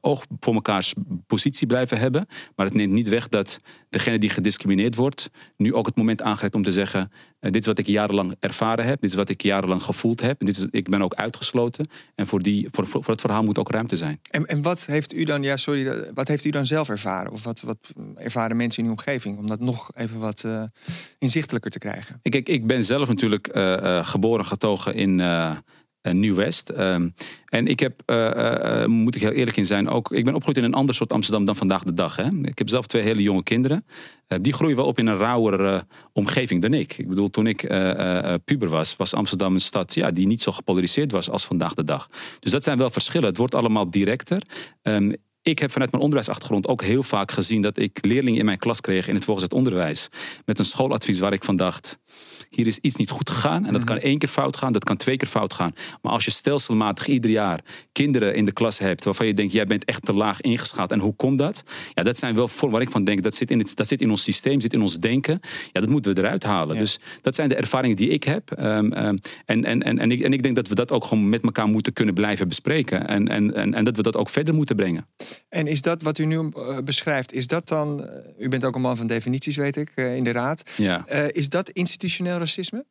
oog 0.00 0.26
voor 0.40 0.54
mekaars 0.54 0.94
positie 1.26 1.66
blijven 1.66 1.98
hebben. 1.98 2.26
Maar 2.56 2.66
het 2.66 2.74
neemt 2.74 2.92
niet 2.92 3.08
weg 3.08 3.28
dat 3.28 3.60
degene 3.88 4.18
die 4.18 4.30
gediscrimineerd 4.30 4.94
wordt, 4.94 5.30
nu 5.56 5.74
ook 5.74 5.86
het 5.86 5.96
moment 5.96 6.22
aangrijpt 6.22 6.54
om 6.54 6.62
te 6.62 6.70
zeggen: 6.70 7.10
Dit 7.40 7.56
is 7.56 7.66
wat 7.66 7.78
ik 7.78 7.86
jarenlang 7.86 8.34
ervaren 8.40 8.84
heb, 8.84 9.00
dit 9.00 9.10
is 9.10 9.16
wat 9.16 9.28
ik 9.28 9.42
jarenlang 9.42 9.82
gevoeld 9.82 10.20
heb. 10.20 10.40
En 10.40 10.46
dit 10.46 10.56
is, 10.56 10.66
ik 10.70 10.88
ben 10.88 11.02
ook 11.02 11.14
uitgesloten. 11.14 11.88
En 12.14 12.26
voor, 12.26 12.42
die, 12.42 12.68
voor, 12.70 12.86
voor 12.86 13.04
het 13.06 13.20
verhaal 13.20 13.42
moet 13.42 13.58
ook 13.58 13.70
ruimte 13.70 13.96
zijn. 13.96 14.20
En, 14.30 14.46
en 14.46 14.62
wat 14.62 14.86
heeft 14.86 15.14
u 15.14 15.24
dan, 15.24 15.42
ja, 15.42 15.56
sorry, 15.56 16.12
wat 16.14 16.28
heeft 16.28 16.44
u 16.44 16.50
dan 16.50 16.66
zelf 16.66 16.88
ervaren? 16.88 17.32
Of 17.32 17.44
wat, 17.44 17.60
wat 17.60 17.92
ervaren 18.14 18.56
mensen 18.56 18.82
in 18.82 18.88
uw 18.88 18.94
omgeving? 18.96 19.38
Om 19.38 19.46
dat 19.46 19.60
nog 19.60 19.90
even 19.94 20.18
wat 20.18 20.44
inzichtelijker 21.26 21.70
te 21.70 21.78
krijgen. 21.78 22.20
Kijk, 22.22 22.48
ik 22.48 22.66
ben 22.66 22.84
zelf 22.84 23.08
natuurlijk 23.08 23.46
eh, 23.46 23.98
eh, 23.98 24.06
geboren 24.06 24.44
getogen 24.44 24.94
in 24.94 25.20
eh, 25.20 25.56
Nieuw-West. 26.10 26.68
Ehm, 26.68 27.08
en 27.46 27.66
ik 27.66 27.80
heb, 27.80 28.02
moet 28.86 29.14
ik 29.14 29.20
heel 29.20 29.32
eerlijk 29.32 29.56
in 29.56 29.66
zijn, 29.66 29.88
ook, 29.88 30.12
ik 30.12 30.24
ben 30.24 30.34
opgegroeid 30.34 30.56
in 30.56 30.64
een 30.64 30.78
ander 30.78 30.94
soort 30.94 31.12
Amsterdam 31.12 31.44
dan 31.44 31.56
vandaag 31.56 31.82
de 31.82 31.92
dag. 31.92 32.16
Hè. 32.16 32.28
Ik 32.42 32.58
heb 32.58 32.68
zelf 32.68 32.86
twee 32.86 33.02
hele 33.02 33.22
jonge 33.22 33.42
kinderen. 33.42 33.84
Die 34.40 34.52
groeien 34.52 34.76
wel 34.76 34.86
op 34.86 34.98
in 34.98 35.06
een 35.06 35.16
rauwere 35.16 35.86
omgeving 36.12 36.62
dan 36.62 36.74
ik. 36.74 36.98
Ik 36.98 37.08
bedoel, 37.08 37.30
toen 37.30 37.46
ik 37.46 37.60
puber 38.44 38.68
was, 38.68 38.96
was 38.96 39.14
Amsterdam 39.14 39.54
een 39.54 39.60
stad 39.60 39.94
ja, 39.94 40.10
die 40.10 40.26
niet 40.26 40.42
zo 40.42 40.52
gepolariseerd 40.52 41.12
was 41.12 41.30
als 41.30 41.44
vandaag 41.44 41.74
de 41.74 41.84
dag. 41.84 42.08
Dus 42.40 42.52
dat 42.52 42.64
zijn 42.64 42.78
wel 42.78 42.90
verschillen. 42.90 43.28
Het 43.28 43.36
wordt 43.36 43.54
allemaal 43.54 43.90
directer. 43.90 44.42
Ehm, 44.82 45.12
ik 45.48 45.58
heb 45.58 45.70
vanuit 45.70 45.90
mijn 45.90 46.02
onderwijsachtergrond 46.02 46.68
ook 46.68 46.82
heel 46.82 47.02
vaak 47.02 47.32
gezien 47.32 47.62
dat 47.62 47.78
ik 47.78 47.98
leerlingen 48.00 48.38
in 48.38 48.44
mijn 48.44 48.58
klas 48.58 48.80
kreeg 48.80 49.08
in 49.08 49.14
het 49.14 49.24
voorgezet 49.24 49.52
onderwijs. 49.54 50.08
Met 50.44 50.58
een 50.58 50.64
schooladvies 50.64 51.18
waar 51.18 51.32
ik 51.32 51.44
van 51.44 51.56
dacht. 51.56 51.98
Hier 52.50 52.66
is 52.66 52.78
iets 52.78 52.96
niet 52.96 53.10
goed 53.10 53.30
gegaan. 53.30 53.66
En 53.66 53.72
dat 53.72 53.84
kan 53.84 53.98
één 53.98 54.18
keer 54.18 54.28
fout 54.28 54.56
gaan, 54.56 54.72
dat 54.72 54.84
kan 54.84 54.96
twee 54.96 55.16
keer 55.16 55.28
fout 55.28 55.52
gaan. 55.52 55.72
Maar 56.02 56.12
als 56.12 56.24
je 56.24 56.30
stelselmatig 56.30 57.06
ieder 57.06 57.30
jaar 57.30 57.60
kinderen 57.92 58.34
in 58.34 58.44
de 58.44 58.52
klas 58.52 58.78
hebt 58.78 59.04
waarvan 59.04 59.26
je 59.26 59.34
denkt, 59.34 59.52
jij 59.52 59.66
bent 59.66 59.84
echt 59.84 60.04
te 60.04 60.12
laag 60.12 60.40
ingeschaald. 60.40 60.90
En 60.90 60.98
hoe 60.98 61.14
komt 61.16 61.38
dat? 61.38 61.62
Ja, 61.94 62.02
dat 62.02 62.18
zijn 62.18 62.34
wel 62.34 62.48
vormen 62.48 62.78
waar 62.78 62.86
ik 62.86 62.92
van 62.92 63.04
denk, 63.04 63.22
dat 63.22 63.34
zit 63.34 63.50
in, 63.50 63.58
het, 63.58 63.76
dat 63.76 63.88
zit 63.88 64.00
in 64.00 64.10
ons 64.10 64.22
systeem, 64.22 64.60
zit 64.60 64.72
in 64.72 64.80
ons 64.80 64.96
denken. 64.96 65.40
Ja, 65.72 65.80
dat 65.80 65.88
moeten 65.88 66.14
we 66.14 66.20
eruit 66.20 66.42
halen. 66.42 66.76
Dus 66.76 66.98
dat 67.22 67.34
zijn 67.34 67.48
de 67.48 67.54
ervaringen 67.54 67.96
die 67.96 68.08
ik 68.08 68.24
heb. 68.24 68.50
Ehm, 68.50 68.92
ehm, 68.92 69.16
en, 69.44 69.64
en, 69.64 69.82
en, 69.82 69.98
en, 69.98 70.10
ik, 70.10 70.20
en 70.20 70.32
ik 70.32 70.42
denk 70.42 70.56
dat 70.56 70.68
we 70.68 70.74
dat 70.74 70.92
ook 70.92 71.04
gewoon 71.04 71.28
met 71.28 71.42
elkaar 71.42 71.66
moeten 71.66 71.92
kunnen 71.92 72.14
blijven 72.14 72.48
bespreken. 72.48 73.08
En, 73.08 73.28
en, 73.28 73.54
en, 73.54 73.74
en 73.74 73.84
dat 73.84 73.96
we 73.96 74.02
dat 74.02 74.16
ook 74.16 74.28
verder 74.28 74.54
moeten 74.54 74.76
brengen. 74.76 75.06
En 75.48 75.66
is 75.66 75.82
dat 75.82 76.02
wat 76.02 76.18
u 76.18 76.24
nu 76.24 76.38
eh, 76.38 76.78
beschrijft, 76.84 77.32
is 77.32 77.46
dat 77.46 77.68
dan, 77.68 78.06
eh, 78.06 78.44
u 78.44 78.48
bent 78.48 78.64
ook 78.64 78.74
een 78.74 78.80
man 78.80 78.96
van 78.96 79.06
definities, 79.06 79.56
weet 79.56 79.76
ik, 79.76 79.92
eh, 79.94 80.16
in 80.16 80.24
de 80.24 80.32
raad. 80.32 80.70
Ja. 80.76 81.06
Is 81.32 81.48
dat 81.48 81.70
institutioneel 81.70 82.38
racisme? 82.38 82.84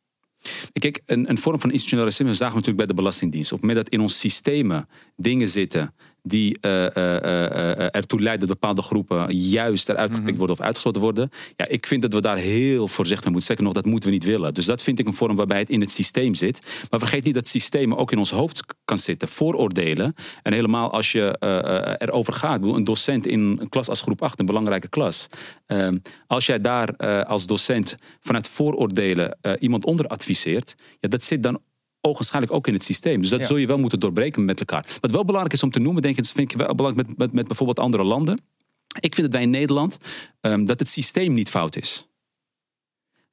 Kijk, 0.72 1.00
een, 1.06 1.30
een 1.30 1.38
vorm 1.38 1.60
van 1.60 1.70
institutioneel 1.70 2.04
racisme 2.04 2.34
zagen 2.34 2.54
we 2.54 2.60
natuurlijk 2.60 2.76
bij 2.76 2.86
de 2.86 3.02
Belastingdienst. 3.02 3.52
Op 3.52 3.58
het 3.58 3.66
moment 3.66 3.84
dat 3.84 3.94
in 3.94 4.00
ons 4.00 4.18
systemen 4.18 4.88
dingen 5.16 5.48
zitten 5.48 5.94
die 6.26 6.58
eh, 6.60 6.96
eh, 6.96 7.16
eh, 7.16 7.88
ertoe 7.90 8.20
leiden 8.20 8.48
dat 8.48 8.58
bepaalde 8.58 8.82
groepen 8.82 9.36
juist 9.36 9.88
eruit 9.88 10.14
gepikt 10.14 10.36
worden 10.36 10.56
of 10.56 10.64
uitgesloten 10.64 11.00
worden. 11.00 11.30
Ja, 11.56 11.68
ik 11.68 11.86
vind 11.86 12.02
dat 12.02 12.12
we 12.12 12.20
daar 12.20 12.36
heel 12.36 12.88
voorzichtig 12.88 13.24
mee 13.24 13.32
moeten. 13.32 13.48
Zeker 13.48 13.64
nog, 13.64 13.72
dat 13.72 13.84
moeten 13.84 14.08
we 14.08 14.14
niet 14.14 14.24
willen. 14.24 14.54
Dus 14.54 14.66
dat 14.66 14.82
vind 14.82 14.98
ik 14.98 15.06
een 15.06 15.14
vorm 15.14 15.36
waarbij 15.36 15.58
het 15.58 15.70
in 15.70 15.80
het 15.80 15.90
systeem 15.90 16.34
zit. 16.34 16.86
Maar 16.90 17.00
vergeet 17.00 17.24
niet 17.24 17.34
dat 17.34 17.46
systemen 17.46 17.98
ook 17.98 18.12
in 18.12 18.18
ons 18.18 18.30
hoofd 18.30 18.64
kan 18.84 18.98
zitten. 18.98 19.28
Vooroordelen. 19.28 20.14
En 20.42 20.52
helemaal 20.52 20.92
als 20.92 21.12
je 21.12 21.36
erover 21.98 22.32
gaat. 22.32 22.60
Bedoel, 22.60 22.76
Een 22.76 22.84
docent 22.84 23.26
in 23.26 23.40
een 23.40 23.68
klas 23.68 23.88
als 23.88 24.00
groep 24.00 24.22
8, 24.22 24.40
een 24.40 24.46
belangrijke 24.46 24.88
klas. 24.88 25.26
Ehm, 25.66 25.98
als 26.26 26.46
jij 26.46 26.60
daar 26.60 26.96
als 27.24 27.46
docent 27.46 27.96
vanuit 28.20 28.48
vooroordelen 28.48 29.38
iemand 29.58 29.84
onder 29.84 30.06
adviseert. 30.06 30.74
Ja, 31.00 31.08
dat 31.08 31.22
zit 31.22 31.42
dan 31.42 31.60
ogenschijnlijk 32.06 32.52
ook 32.54 32.66
in 32.66 32.72
het 32.72 32.82
systeem. 32.82 33.20
Dus 33.20 33.30
dat 33.30 33.40
Ja. 33.40 33.46
zul 33.46 33.56
je 33.56 33.66
wel 33.66 33.78
moeten 33.78 34.00
doorbreken 34.00 34.44
met 34.44 34.58
elkaar. 34.58 34.96
Wat 35.00 35.10
wel 35.10 35.24
belangrijk 35.24 35.54
is 35.54 35.62
om 35.62 35.70
te 35.70 35.80
noemen, 35.80 36.02
denk 36.02 36.16
ik, 36.16 36.22
dat 36.24 36.32
vind 36.32 36.52
ik 36.52 36.58
wel 36.58 36.74
belangrijk 36.74 37.08
met, 37.08 37.18
met, 37.18 37.32
met 37.32 37.46
bijvoorbeeld 37.46 37.78
andere 37.80 38.04
landen. 38.04 38.40
Ik 39.00 39.14
vind 39.14 39.26
dat 39.26 39.32
wij 39.32 39.42
in 39.42 39.50
Nederland, 39.50 39.98
ehm, 40.40 40.64
dat 40.64 40.78
het 40.78 40.88
systeem 40.88 41.32
niet 41.34 41.48
fout 41.48 41.76
is. 41.76 42.08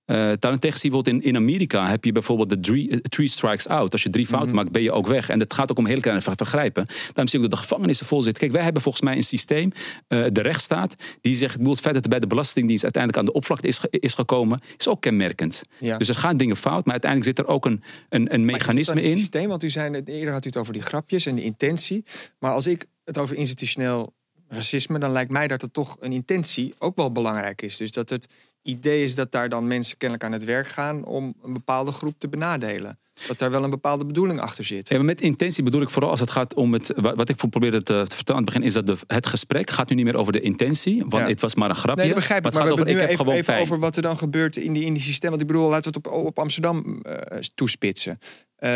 Uh, 0.06 0.18
daarentegen 0.40 0.80
zie 0.80 0.90
je 0.92 0.96
bijvoorbeeld 0.96 1.24
in, 1.26 1.30
in 1.30 1.36
Amerika 1.36 1.88
heb 1.90 2.04
je 2.06 2.12
bijvoorbeeld 2.12 2.50
de 2.50 2.60
three, 2.60 2.90
eh, 2.90 2.98
three 2.98 3.28
strikes 3.28 3.68
out. 3.68 3.92
Als 3.92 4.04
je 4.04 4.10
drie 4.10 4.28
fouten 4.28 4.50
Mhm. 4.50 4.58
maakt, 4.60 4.72
ben 4.72 4.82
je 4.82 4.92
ook 4.92 5.08
weg. 5.08 5.30
En 5.30 5.40
het 5.40 5.54
gaat 5.54 5.72
ook 5.72 5.78
om 5.78 5.86
hele 5.86 6.02
kleine 6.02 6.22
ver- 6.24 6.36
vergrijpen. 6.36 6.86
Daarom 6.86 7.28
zie 7.28 7.40
je 7.40 7.46
ook 7.46 7.52
dat 7.52 7.60
de 7.60 7.66
gevangenissen 7.68 8.06
vol 8.06 8.22
zitten. 8.22 8.42
Kijk, 8.42 8.54
wij 8.54 8.64
hebben 8.64 8.82
volgens 8.82 9.04
mij 9.04 9.16
een 9.16 9.24
systeem, 9.24 9.72
eh, 10.08 10.26
de 10.32 10.42
rechtsstaat, 10.42 10.96
die 11.22 11.36
zegt, 11.36 11.60
ik 11.60 11.66
het 11.66 11.80
feit 11.80 11.94
dat 11.94 12.04
er 12.04 12.10
bij 12.10 12.20
de 12.20 12.28
Belastingdienst 12.28 12.84
uiteindelijk 12.84 13.22
aan 13.22 13.28
de 13.30 13.34
oppervlakte 13.34 13.68
is, 13.68 13.80
is 14.00 14.14
gekomen, 14.14 14.60
is 14.78 14.88
ook 14.88 15.02
kenmerkend. 15.02 15.64
Ja. 15.80 15.98
Dus 15.98 16.10
er 16.10 16.16
gaan 16.16 16.38
dingen 16.38 16.58
fout, 16.58 16.84
maar 16.84 16.92
uiteindelijk 16.92 17.38
zit 17.38 17.48
er 17.48 17.54
ook 17.54 17.66
een, 17.66 17.84
een, 18.10 18.22
een 18.22 18.28
het 18.32 18.52
mechanisme 18.52 18.94
dan 18.94 19.04
het 19.04 19.12
in. 19.12 19.18
systeem, 19.18 19.48
want 19.48 19.64
u 19.64 19.70
zei 19.70 20.02
eerder 20.06 20.34
had 20.34 20.46
u 20.46 20.48
het 20.48 20.58
over 20.58 20.74
die 20.74 20.82
grapjes 20.82 21.26
en 21.26 21.36
de 21.36 21.44
intentie. 21.44 22.04
Maar 22.40 22.52
als 22.52 22.68
ik 22.68 22.86
het 23.06 23.18
over 23.18 23.36
institutioneel 23.36 24.14
racisme, 24.48 25.00
dan 25.00 25.12
lijkt 25.12 25.32
mij 25.32 25.48
dat 25.48 25.62
er 25.62 25.72
toch 25.72 25.98
een 26.00 26.12
intentie 26.12 26.74
ook 26.80 26.96
wel 26.96 27.12
belangrijk 27.12 27.62
is. 27.62 27.78
Dus 27.78 27.92
dat 27.92 28.10
het 28.10 28.28
idee 28.64 29.04
is 29.04 29.16
dat 29.16 29.32
daar 29.32 29.50
dan 29.50 29.68
mensen 29.68 29.98
kennelijk 29.98 30.28
aan 30.28 30.34
het 30.34 30.44
werk 30.44 30.68
gaan 30.68 31.06
om 31.06 31.34
een 31.44 31.54
bepaalde 31.54 31.92
groep 31.92 32.16
te 32.18 32.30
benadelen. 32.30 32.98
Dat 33.28 33.40
daar 33.40 33.52
wel 33.52 33.64
een 33.64 33.70
bepaalde 33.70 34.06
bedoeling 34.06 34.40
achter 34.40 34.64
zit. 34.64 34.90
Ja, 34.90 35.04
met 35.04 35.22
intentie 35.22 35.64
bedoel 35.64 35.82
ik 35.82 35.90
vooral 35.90 36.10
als 36.12 36.20
het 36.20 36.32
gaat 36.32 36.54
om 36.54 36.74
het. 36.74 36.94
Wat 36.96 37.30
ik 37.30 37.36
probeerde 37.36 37.84
te, 37.84 38.06
te 38.08 38.16
vertellen 38.16 38.42
aan 38.42 38.48
het 38.48 38.54
begin, 38.54 38.64
is 38.64 38.74
dat 38.74 38.88
de, 38.88 38.98
het 39.08 39.28
gesprek 39.28 39.70
gaat 39.70 39.90
nu 39.90 39.96
niet 39.96 40.06
meer 40.06 40.16
over 40.16 40.34
de 40.34 40.42
intentie. 40.42 41.00
Want 41.00 41.24
Ja. 41.24 41.28
het 41.30 41.42
was 41.42 41.56
maar 41.56 41.70
een 41.70 41.76
grapje. 41.76 42.04
Nee, 42.04 42.14
begrijp 42.14 42.46
ik. 42.46 42.54
Maar 42.54 42.62
Maar 42.64 42.72
het 42.72 42.80
we 42.80 42.86
gaat 42.86 42.90
over, 42.90 43.02
ik 43.02 43.10
heb 43.10 43.20
even, 43.20 43.26
gewoon 43.26 43.40
even 43.58 43.74
over 43.74 43.80
wat 43.80 43.96
er 43.96 44.02
dan 44.02 44.18
gebeurt 44.18 44.56
in 44.58 44.74
die, 44.74 44.84
in 44.86 44.94
die 44.94 45.04
systeem. 45.04 45.30
Want 45.30 45.42
ik 45.42 45.48
bedoel, 45.48 45.70
laten 45.70 45.92
we 45.92 45.98
het 45.98 46.08
op, 46.08 46.26
op 46.26 46.40
Amsterdam 46.40 47.02
eh, 47.02 47.40
toespitsen. 47.56 48.18
Eh, 48.56 48.70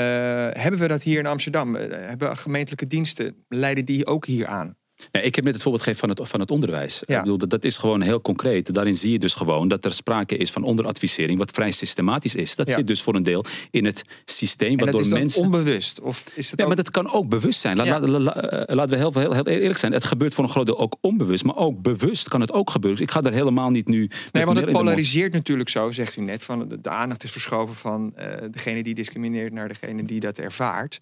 hebben 0.52 0.80
we 0.80 0.88
dat 0.88 1.04
hier 1.04 1.20
in 1.20 1.26
Amsterdam? 1.26 1.76
Eh, 1.76 2.08
hebben 2.08 2.38
gemeentelijke 2.38 2.88
diensten, 2.88 3.46
leiden 3.50 3.86
die 3.86 4.06
ook 4.06 4.26
hier 4.26 4.46
aan? 4.48 4.77
Ik 5.12 5.36
heb 5.36 5.44
net 5.44 5.54
het 5.54 5.62
voorbeeld 5.64 5.84
gegeven 5.84 6.08
van 6.08 6.18
het, 6.18 6.30
van 6.30 6.40
het 6.40 6.52
onderwijs. 6.52 7.04
Ja. 7.06 7.16
Ik 7.16 7.22
bedoel, 7.22 7.38
dat, 7.38 7.50
dat 7.50 7.64
is 7.66 7.78
gewoon 7.78 8.02
heel 8.02 8.22
concreet. 8.22 8.74
Daarin 8.74 8.96
zie 8.96 9.12
je 9.12 9.20
dus 9.20 9.34
gewoon 9.34 9.68
dat 9.68 9.86
er 9.86 9.94
sprake 9.94 10.38
is 10.38 10.52
van 10.52 10.64
onderadvisering, 10.64 11.38
wat 11.40 11.52
vrij 11.52 11.72
systematisch 11.72 12.36
is. 12.36 12.56
Dat 12.56 12.68
Ja. 12.68 12.74
zit 12.74 12.88
dus 12.88 13.02
voor 13.02 13.16
een 13.16 13.24
deel 13.24 13.46
in 13.72 13.86
het 13.86 14.04
systeem, 14.26 14.78
waardoor 14.78 15.02
is 15.02 15.08
mensen. 15.10 15.42
onbewust? 15.44 16.00
Of 16.02 16.24
is 16.36 16.50
het 16.50 16.60
Ja, 16.60 16.66
ook... 16.66 16.68
maar 16.76 16.84
dat 16.84 16.92
kan 16.92 17.12
ook 17.14 17.30
bewust 17.30 17.60
zijn. 17.60 17.78
Laat, 17.78 17.86
Ja. 17.86 18.00
laat- 18.00 18.22
la- 18.22 18.36
eh, 18.36 18.76
laten 18.76 18.90
we 18.92 18.98
heel, 18.98 19.14
heel, 19.14 19.34
heel 19.34 19.46
eerlijk 19.46 19.80
zijn. 19.80 19.92
Het 19.92 20.06
gebeurt 20.06 20.34
voor 20.34 20.44
een 20.44 20.50
groot 20.50 20.66
deel 20.66 20.80
ook 20.80 20.96
onbewust, 21.02 21.44
maar 21.44 21.56
ook 21.56 21.82
bewust 21.82 22.28
kan 22.28 22.42
het 22.42 22.54
ook 22.54 22.70
gebeuren. 22.70 23.02
Ik 23.02 23.12
ga 23.12 23.22
daar 23.22 23.34
helemaal 23.34 23.70
niet 23.70 23.88
nu. 23.88 24.10
Nee, 24.32 24.46
want 24.46 24.60
het 24.60 24.72
polariseert 24.72 25.34
natuurlijk 25.34 25.70
zo, 25.70 25.92
zegt 25.92 26.16
u 26.16 26.22
net. 26.22 26.44
Van 26.44 26.70
de, 26.70 26.82
de 26.82 26.90
aandacht 26.90 27.24
is 27.24 27.32
verschoven 27.32 27.76
van 27.76 28.16
eh, 28.16 28.30
degene 28.52 28.84
die 28.84 28.94
discrimineert 28.94 29.54
naar 29.54 29.68
degene 29.68 30.04
die 30.04 30.20
dat 30.20 30.38
ervaart. 30.38 31.00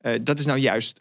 Eh, 0.00 0.12
dat 0.22 0.38
is 0.38 0.46
nou 0.46 0.58
juist 0.58 1.00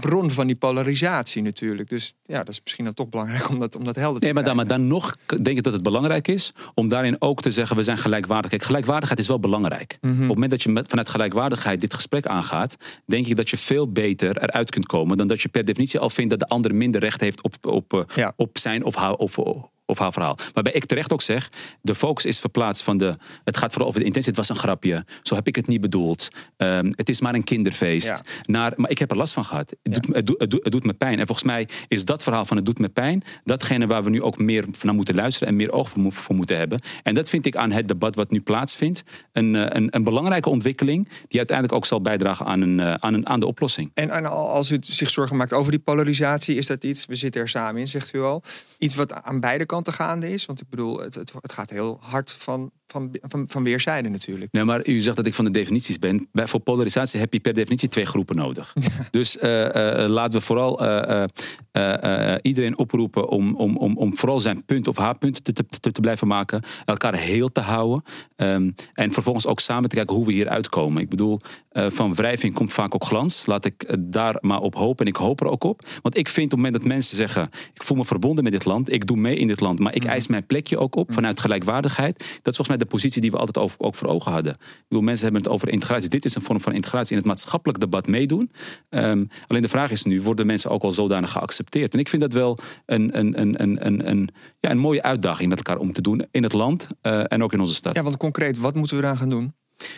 bron 0.00 0.30
van 0.30 0.46
die 0.46 0.56
polarisatie 0.56 1.42
natuurlijk. 1.42 1.88
Dus 1.88 2.12
ja, 2.22 2.38
dat 2.38 2.48
is 2.48 2.60
misschien 2.62 2.84
dan 2.84 2.94
toch 2.94 3.08
belangrijk 3.08 3.48
om 3.48 3.58
dat, 3.58 3.76
om 3.76 3.84
dat 3.84 3.94
helder 3.96 4.18
te 4.18 4.24
Nee, 4.24 4.34
maar 4.34 4.44
dan, 4.44 4.56
maar 4.56 4.66
dan 4.66 4.86
nog 4.86 5.16
denk 5.26 5.56
ik 5.56 5.62
dat 5.62 5.72
het 5.72 5.82
belangrijk 5.82 6.28
is 6.28 6.52
om 6.74 6.88
daarin 6.88 7.16
ook 7.18 7.42
te 7.42 7.50
zeggen: 7.50 7.76
we 7.76 7.82
zijn 7.82 7.98
gelijkwaardig. 7.98 8.50
Kijk, 8.50 8.62
gelijkwaardigheid 8.62 9.20
is 9.20 9.26
wel 9.28 9.38
belangrijk. 9.40 9.98
Mhm. 10.00 10.12
Op 10.12 10.18
het 10.18 10.28
moment 10.28 10.50
dat 10.50 10.62
je 10.62 10.68
met, 10.68 10.88
vanuit 10.88 11.08
gelijkwaardigheid 11.08 11.80
dit 11.80 11.94
gesprek 11.94 12.26
aangaat, 12.26 12.76
denk 13.06 13.26
ik 13.26 13.36
dat 13.36 13.50
je 13.50 13.56
veel 13.56 13.92
beter 13.92 14.42
eruit 14.42 14.70
kunt 14.70 14.86
komen 14.86 15.16
dan 15.16 15.26
dat 15.26 15.42
je 15.42 15.48
per 15.48 15.64
definitie 15.64 16.00
al 16.00 16.10
vindt 16.10 16.30
dat 16.30 16.38
de 16.38 16.46
ander 16.46 16.74
minder 16.74 17.00
recht 17.00 17.20
heeft 17.20 17.42
op, 17.42 17.54
op, 17.66 17.92
eh, 17.92 18.16
Ja. 18.16 18.32
op 18.36 18.58
zijn 18.58 18.84
of 18.84 18.94
haar. 18.94 19.14
Of, 19.14 19.38
of 19.86 19.98
haar 19.98 20.12
verhaal. 20.12 20.36
Waarbij 20.52 20.72
ik 20.72 20.84
terecht 20.84 21.12
ook 21.12 21.22
zeg, 21.22 21.48
de 21.82 21.94
focus 21.94 22.24
is 22.24 22.38
verplaatst 22.38 22.82
van 22.82 22.98
de... 22.98 23.16
Het 23.44 23.56
gaat 23.56 23.70
vooral 23.72 23.88
over 23.88 24.00
de 24.00 24.06
intentie. 24.06 24.30
Het 24.30 24.38
was 24.38 24.48
een 24.48 24.62
grapje. 24.62 25.04
Zo 25.22 25.34
heb 25.34 25.46
ik 25.46 25.56
het 25.56 25.66
niet 25.66 25.80
bedoeld. 25.80 26.28
Ehm, 26.56 26.92
het 26.94 27.08
is 27.08 27.20
maar 27.20 27.34
een 27.34 27.44
kinderfeest. 27.44 28.06
Ja. 28.06 28.20
Naar, 28.42 28.72
maar 28.76 28.90
ik 28.90 28.98
heb 28.98 29.10
er 29.10 29.16
last 29.16 29.32
van 29.32 29.44
gehad. 29.44 29.74
Het, 29.82 29.92
doet, 29.92 30.08
me- 30.08 30.16
het, 30.16 30.26
doet, 30.26 30.40
het, 30.40 30.50
doet, 30.50 30.62
het 30.62 30.72
doet 30.72 30.84
me 30.84 30.92
pijn. 30.92 31.18
En 31.18 31.26
volgens 31.26 31.46
mij 31.46 31.68
is 31.88 32.04
dat 32.04 32.22
verhaal 32.22 32.44
van 32.44 32.56
het 32.56 32.66
doet 32.66 32.78
me 32.78 32.88
pijn... 32.88 33.22
datgene 33.44 33.86
waar 33.86 34.04
we 34.04 34.10
nu 34.10 34.22
ook 34.22 34.38
meer 34.38 34.64
naar 34.82 34.94
moeten 34.94 35.14
luisteren... 35.14 35.48
en 35.48 35.56
meer 35.56 35.72
oog 35.72 35.88
voor, 35.88 36.12
voor 36.12 36.34
moeten 36.34 36.56
hebben. 36.56 36.80
En 37.02 37.14
dat 37.14 37.28
vind 37.28 37.46
ik 37.46 37.56
aan 37.56 37.70
het 37.70 37.88
debat 37.88 38.14
wat 38.14 38.30
nu 38.30 38.40
plaatsvindt... 38.40 39.02
een, 39.32 39.54
eh, 39.54 39.66
een, 39.68 39.88
een 39.90 40.02
belangrijke 40.04 40.48
ontwikkeling... 40.48 41.08
die 41.28 41.38
uiteindelijk 41.38 41.76
ook 41.76 41.86
zal 41.86 42.00
bijdragen 42.00 42.46
aan, 42.46 42.60
een, 42.60 42.80
eh, 42.80 42.94
aan, 42.94 43.14
een, 43.14 43.28
aan 43.28 43.40
de 43.40 43.46
oplossing. 43.46 43.90
En, 43.94 44.10
en 44.10 44.26
al- 44.26 44.50
als 44.50 44.70
u 44.70 44.76
zich 44.80 45.10
zorgen 45.10 45.36
maakt 45.36 45.52
over 45.52 45.70
die 45.70 45.80
polarisatie, 45.80 46.56
is 46.56 46.66
dat 46.66 46.84
iets, 46.84 47.06
we 47.06 47.14
zitten 47.14 47.40
er 47.40 47.48
samen 47.48 47.80
in, 47.80 47.88
zegt 47.88 48.14
u 48.14 48.20
al, 48.22 48.42
iets 48.78 48.94
wat 48.94 49.12
aan 49.12 49.40
beide 49.40 49.66
kanten 49.66 49.83
gaande 49.92 50.30
is? 50.30 50.46
Want 50.46 50.60
ik 50.60 50.68
bedoel, 50.68 50.98
het, 50.98 51.14
het, 51.14 51.32
het 51.40 51.52
gaat 51.52 51.70
heel 51.70 51.98
hard 52.00 52.32
van, 52.34 52.70
van, 52.86 53.16
van, 53.20 53.44
van 53.48 53.64
weerszijden 53.64 54.12
natuurlijk. 54.12 54.52
Nee, 54.52 54.64
maar 54.64 54.86
u 54.86 55.00
zegt 55.00 55.16
dat 55.16 55.26
ik 55.26 55.34
van 55.34 55.44
de 55.44 55.50
definities 55.50 55.98
ben. 55.98 56.28
Bij, 56.32 56.46
voor 56.46 56.60
polarisatie 56.60 57.20
heb 57.20 57.32
je 57.32 57.40
per 57.40 57.54
definitie 57.54 57.88
twee 57.88 58.06
groepen 58.06 58.36
nodig. 58.36 58.74
Dus 59.10 59.38
eh, 59.38 60.02
eh, 60.02 60.10
laten 60.10 60.38
we 60.38 60.44
vooral 60.44 60.80
eh, 60.80 61.22
eh, 61.22 61.28
eh, 61.74 62.32
eh, 62.32 62.38
iedereen 62.42 62.78
oproepen 62.78 63.28
om, 63.28 63.54
om, 63.54 63.76
om, 63.76 63.96
om 63.96 64.16
vooral 64.16 64.40
zijn 64.40 64.64
punt 64.64 64.88
of 64.88 64.96
haar 64.96 65.18
punt 65.18 65.44
te, 65.44 65.52
te, 65.52 65.90
te, 65.92 66.00
blijven 66.00 66.26
maken. 66.26 66.62
Elkaar 66.84 67.14
heel 67.14 67.52
te 67.52 67.60
houden. 67.60 68.02
Ehm, 68.36 68.70
en 68.92 69.12
vervolgens 69.12 69.46
ook 69.46 69.60
samen 69.60 69.88
te 69.88 69.96
kijken 69.96 70.16
hoe 70.16 70.26
we 70.26 70.32
hier 70.32 70.48
uitkomen. 70.48 71.02
Ik 71.02 71.08
bedoel, 71.08 71.40
eh, 71.74 71.86
van 71.90 72.14
wrijving 72.14 72.54
komt 72.54 72.72
vaak 72.72 72.94
ook 72.94 73.04
glans. 73.04 73.46
Laat 73.46 73.64
ik 73.64 73.82
eh, 73.82 73.96
daar 74.00 74.36
maar 74.40 74.60
op 74.60 74.74
hopen. 74.74 75.04
En 75.04 75.12
ik 75.12 75.16
hoop 75.16 75.40
er 75.40 75.46
ook 75.46 75.64
op. 75.64 75.88
Want 76.02 76.16
ik 76.16 76.28
vind 76.28 76.46
op 76.46 76.50
het 76.50 76.60
moment 76.60 76.82
dat 76.82 76.92
mensen 76.92 77.16
zeggen... 77.16 77.48
ik 77.72 77.82
voel 77.82 77.96
me 77.96 78.04
verbonden 78.04 78.44
met 78.44 78.52
dit 78.52 78.64
land. 78.64 78.92
Ik 78.92 79.06
doe 79.06 79.16
mee 79.16 79.36
in 79.36 79.46
dit 79.46 79.60
land. 79.60 79.78
Maar 79.78 79.94
ik 79.94 80.04
eis 80.04 80.26
mijn 80.26 80.46
plekje 80.46 80.78
ook 80.78 80.96
op 80.96 81.12
vanuit 81.12 81.40
gelijkwaardigheid. 81.40 82.18
Dat 82.18 82.28
is 82.28 82.40
volgens 82.42 82.68
mij 82.68 82.73
de 82.76 82.86
positie 82.86 83.20
die 83.20 83.30
we 83.30 83.36
altijd 83.36 83.58
over, 83.64 83.80
ook 83.80 83.94
voor 83.94 84.08
ogen 84.08 84.32
hadden. 84.32 84.52
Ik 84.52 84.84
bedoel, 84.88 85.04
mensen 85.04 85.24
hebben 85.24 85.42
het 85.42 85.52
over 85.52 85.68
integratie. 85.68 86.08
Dit 86.08 86.24
is 86.24 86.34
een 86.34 86.42
vorm 86.42 86.60
van 86.60 86.72
integratie 86.72 87.10
in 87.10 87.18
het 87.18 87.26
maatschappelijk 87.26 87.80
debat 87.80 88.06
meedoen. 88.06 88.50
Ehm, 88.88 89.24
alleen 89.46 89.62
de 89.62 89.68
vraag 89.68 89.90
is 89.90 90.02
nu, 90.02 90.22
worden 90.22 90.46
mensen 90.46 90.70
ook 90.70 90.82
al 90.82 90.90
zodanig 90.90 91.30
geaccepteerd? 91.30 91.92
En 91.92 91.98
ik 91.98 92.08
vind 92.08 92.22
dat 92.22 92.32
wel 92.32 92.58
een, 92.86 93.18
een, 93.18 93.40
een, 93.40 93.62
een, 93.62 93.86
een, 93.86 94.10
een, 94.10 94.28
ja, 94.60 94.70
een 94.70 94.78
mooie 94.78 95.02
uitdaging 95.02 95.48
met 95.48 95.58
elkaar 95.58 95.78
om 95.78 95.92
te 95.92 96.02
doen. 96.02 96.26
In 96.30 96.42
het 96.42 96.52
land 96.52 96.88
eh, 97.00 97.32
en 97.32 97.42
ook 97.42 97.52
in 97.52 97.60
onze 97.60 97.74
stad. 97.74 97.94
Ja, 97.94 98.02
want 98.02 98.16
concreet, 98.16 98.58
wat 98.58 98.74
moeten 98.74 98.96
we 98.96 99.02
eraan 99.02 99.16
gaan 99.16 99.28
doen? 99.28 99.54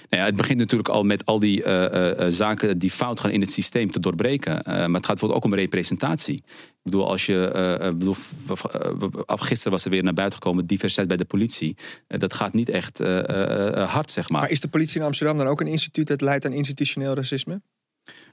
Nou 0.08 0.22
ja, 0.22 0.28
het 0.28 0.36
begint 0.36 0.58
natuurlijk 0.58 0.88
al 0.88 1.02
met 1.02 1.26
al 1.26 1.38
die 1.38 1.62
eh, 1.62 1.84
eh, 1.84 2.18
eh, 2.18 2.32
zaken 2.32 2.78
die 2.78 2.90
fout 2.90 3.20
gaan 3.20 3.30
in 3.30 3.40
het 3.40 3.50
systeem 3.50 3.90
te 3.90 4.00
doorbreken. 4.00 4.62
Maar 4.64 4.76
het 4.76 4.92
gaat 4.92 5.06
bijvoorbeeld 5.06 5.44
ook 5.44 5.44
om 5.44 5.54
representatie. 5.54 6.34
Ik 6.36 6.92
bedoel, 6.92 7.08
als 7.08 7.26
je. 7.26 7.94
bedoel, 7.98 8.14
gisteren 9.26 9.72
was 9.72 9.84
er 9.84 9.90
weer 9.90 10.02
naar 10.02 10.12
buiten 10.12 10.38
gekomen 10.38 10.66
diversiteit 10.66 11.08
bij 11.08 11.16
de 11.16 11.24
politie. 11.24 11.76
Dat 12.06 12.34
gaat 12.34 12.52
niet 12.52 12.68
echt 12.68 12.98
hard, 13.74 14.10
zeg 14.10 14.28
maar. 14.28 14.40
Maar 14.40 14.50
is 14.50 14.60
de 14.60 14.68
politie 14.68 15.00
in 15.00 15.06
Amsterdam 15.06 15.38
dan 15.38 15.46
ook 15.46 15.60
een 15.60 15.66
instituut 15.66 16.06
dat 16.06 16.20
leidt 16.20 16.44
aan 16.44 16.52
institutioneel 16.52 17.14
racisme? 17.14 17.60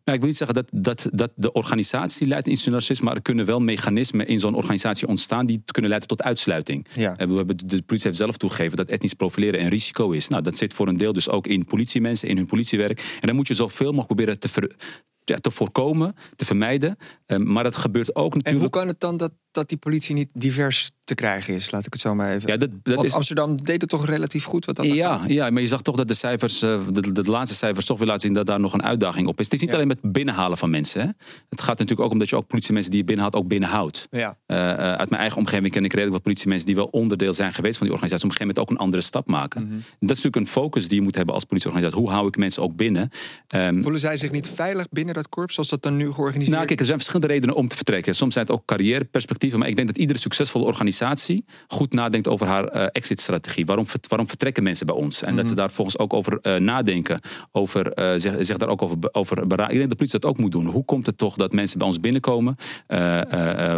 Nou, 0.03 0.17
ik 0.17 0.23
wil 0.23 0.27
niet 0.27 0.37
zeggen 0.37 0.55
dat, 0.55 0.69
dat, 0.83 1.09
dat 1.11 1.31
de 1.35 1.51
organisatie 1.51 2.27
leidt 2.27 2.47
in 2.47 2.73
racisme, 2.73 3.05
maar 3.05 3.15
er 3.15 3.21
kunnen 3.21 3.45
wel 3.45 3.59
mechanismen 3.59 4.27
in 4.27 4.39
zo'n 4.39 4.55
organisatie 4.55 5.07
ontstaan 5.07 5.45
die 5.45 5.63
kunnen 5.65 5.89
leiden 5.89 6.09
tot 6.09 6.23
uitsluiting. 6.23 6.87
Ja. 6.93 7.15
We 7.15 7.33
hebben, 7.35 7.57
de 7.57 7.81
politie 7.81 8.07
heeft 8.07 8.17
zelf 8.17 8.37
toegegeven 8.37 8.77
dat 8.77 8.89
etnisch 8.89 9.13
profileren 9.13 9.61
een 9.61 9.69
risico 9.69 10.11
is. 10.11 10.27
Nou, 10.27 10.41
dat 10.41 10.55
zit 10.55 10.73
voor 10.73 10.87
een 10.87 10.97
deel 10.97 11.13
dus 11.13 11.29
ook 11.29 11.47
in 11.47 11.65
politiemensen, 11.65 12.27
in 12.27 12.37
hun 12.37 12.45
politiewerk. 12.45 12.99
En 13.19 13.27
dan 13.27 13.35
moet 13.35 13.47
je 13.47 13.53
zoveel 13.53 13.85
mogelijk 13.85 14.07
proberen 14.07 14.39
te, 14.39 14.49
ver- 14.49 14.75
ja, 15.23 15.35
te 15.35 15.51
voorkomen, 15.51 16.15
te 16.35 16.45
vermijden. 16.45 16.97
Eh, 17.25 17.37
maar 17.37 17.63
dat 17.63 17.75
gebeurt 17.75 18.15
ook 18.15 18.31
En 18.31 18.37
natuurlijk. 18.37 18.73
hoe 18.73 18.81
kan 18.81 18.87
het 18.87 18.99
dan 18.99 19.17
dat, 19.17 19.33
dat 19.53 19.69
die 19.69 19.77
politie 19.77 20.15
niet 20.15 20.29
divers 20.33 20.91
te 21.03 21.15
krijgen 21.15 21.53
is? 21.53 21.71
Laat 21.71 21.85
ik 21.85 21.93
het 21.93 22.01
zo 22.01 22.15
maar 22.15 22.31
even. 22.31 22.49
Ja, 22.49 22.57
dat, 22.57 22.69
dat 22.83 22.95
Want 22.95 23.07
is, 23.07 23.13
Amsterdam 23.13 23.63
deed 23.63 23.81
het 23.81 23.89
toch 23.89 24.05
relatief 24.05 24.43
goed 24.43 24.65
wat 24.65 24.75
dat 24.75 24.85
ja, 24.85 25.21
ja, 25.27 25.49
maar 25.49 25.61
je 25.61 25.67
zag 25.67 25.81
toch 25.81 25.95
dat 25.95 26.07
de 26.07 26.13
cijfers, 26.13 26.61
eh, 26.61 26.79
de, 26.91 27.11
de 27.11 27.23
laatste 27.23 27.57
cijfers, 27.57 27.85
toch 27.85 27.97
weer 27.97 28.07
laten 28.07 28.21
zien 28.21 28.33
dat 28.33 28.45
daar 28.45 28.59
nog 28.59 28.73
een 28.73 28.83
uitdaging 28.83 29.27
op 29.27 29.39
is. 29.39 29.45
Het 29.45 29.53
is 29.53 29.59
niet 29.61 29.69
Ja. 29.69 29.75
alleen 29.75 29.87
met 29.87 29.99
binnenhalen 30.01 30.57
van 30.57 30.69
mensen. 30.69 31.01
Hè. 31.01 31.07
Het 31.49 31.61
gaat 31.61 31.77
natuurlijk 31.79 31.99
ook 31.99 32.11
om 32.11 32.19
dat 32.19 32.29
je 32.29 32.35
ook 32.35 32.47
politiemensen 32.47 32.91
die 32.91 32.99
je 32.99 33.05
binnenhaalt 33.05 33.35
ook 33.35 33.47
binnenhoudt. 33.47 34.07
Ja. 34.11 34.37
Eh, 34.45 34.71
eh, 34.71 34.77
uit 34.77 35.09
mijn 35.09 35.21
eigen 35.21 35.37
omgeving 35.37 35.71
ken 35.71 35.83
ik 35.83 35.91
redelijk 35.91 36.13
wat 36.13 36.23
politiemensen 36.23 36.67
die 36.67 36.75
wel 36.75 36.85
onderdeel 36.85 37.33
zijn 37.33 37.53
geweest 37.53 37.77
van 37.77 37.85
die 37.87 37.95
organisatie. 37.95 38.25
Op 38.25 38.31
een 38.31 38.37
gegeven 38.37 38.61
moment 38.61 38.71
ook 38.71 38.79
een 38.79 38.85
andere 38.85 39.03
stap 39.03 39.27
maken. 39.27 39.63
Mhm. 39.63 39.73
Dat 39.73 40.17
is 40.17 40.23
natuurlijk 40.23 40.35
een 40.35 40.47
focus 40.47 40.87
die 40.87 40.97
je 40.97 41.03
moet 41.03 41.15
hebben 41.15 41.33
als 41.35 41.43
politieorganisatie. 41.43 42.01
Hoe 42.01 42.11
hou 42.11 42.27
ik 42.27 42.37
mensen 42.37 42.63
ook 42.63 42.75
binnen? 42.75 43.09
Ehm, 43.47 43.81
Voelen 43.81 43.99
zij 43.99 44.17
zich 44.17 44.31
niet 44.31 44.49
veilig 44.49 44.89
binnen 44.89 45.13
dat 45.13 45.29
korps 45.29 45.53
zoals 45.53 45.69
dat 45.69 45.81
dan 45.81 45.97
nu 45.97 46.11
georganiseerd 46.11 46.55
nou, 46.55 46.65
kijk, 46.65 46.79
er 46.79 46.85
zijn 46.85 46.97
verschillende 46.97 47.33
redenen 47.33 47.55
om 47.55 47.67
te 47.67 47.75
vertrekken. 47.75 48.15
Soms 48.15 48.33
zijn 48.33 48.45
het 48.45 48.55
ook 48.55 48.65
carrièreperspectieven. 48.65 49.41
Maar 49.51 49.67
ik 49.67 49.75
denk 49.75 49.87
dat 49.87 49.97
iedere 49.97 50.19
succesvolle 50.19 50.65
organisatie 50.65 51.45
goed 51.67 51.93
nadenkt 51.93 52.27
over 52.27 52.47
haar 52.47 52.67
eh, 52.67 52.87
exit-strategie. 52.91 53.65
Waarom, 53.65 53.85
waarom 54.07 54.27
vertrekken 54.27 54.63
mensen 54.63 54.85
bij 54.85 54.95
ons? 54.95 55.21
En 55.21 55.35
dat 55.35 55.43
Mhm. 55.43 55.47
ze 55.47 55.55
daar 55.55 55.71
volgens 55.71 55.97
ook 55.97 56.13
over 56.13 56.39
eh, 56.41 56.55
nadenken. 56.55 57.19
Over, 57.51 57.91
eh, 57.91 58.13
zich, 58.19 58.35
zich 58.39 58.57
daar 58.57 58.69
ook 58.69 58.81
over, 58.81 58.97
over 59.11 59.47
beraden. 59.47 59.73
Ik 59.73 59.77
denk 59.77 59.79
dat 59.79 59.89
de 59.89 59.95
politie 59.95 60.19
dat 60.19 60.29
ook 60.29 60.37
moet 60.37 60.51
doen. 60.51 60.65
Hoe 60.65 60.85
komt 60.85 61.05
het 61.05 61.17
toch 61.17 61.35
dat 61.35 61.53
mensen 61.53 61.77
bij 61.77 61.87
ons 61.87 61.99
binnenkomen? 61.99 62.55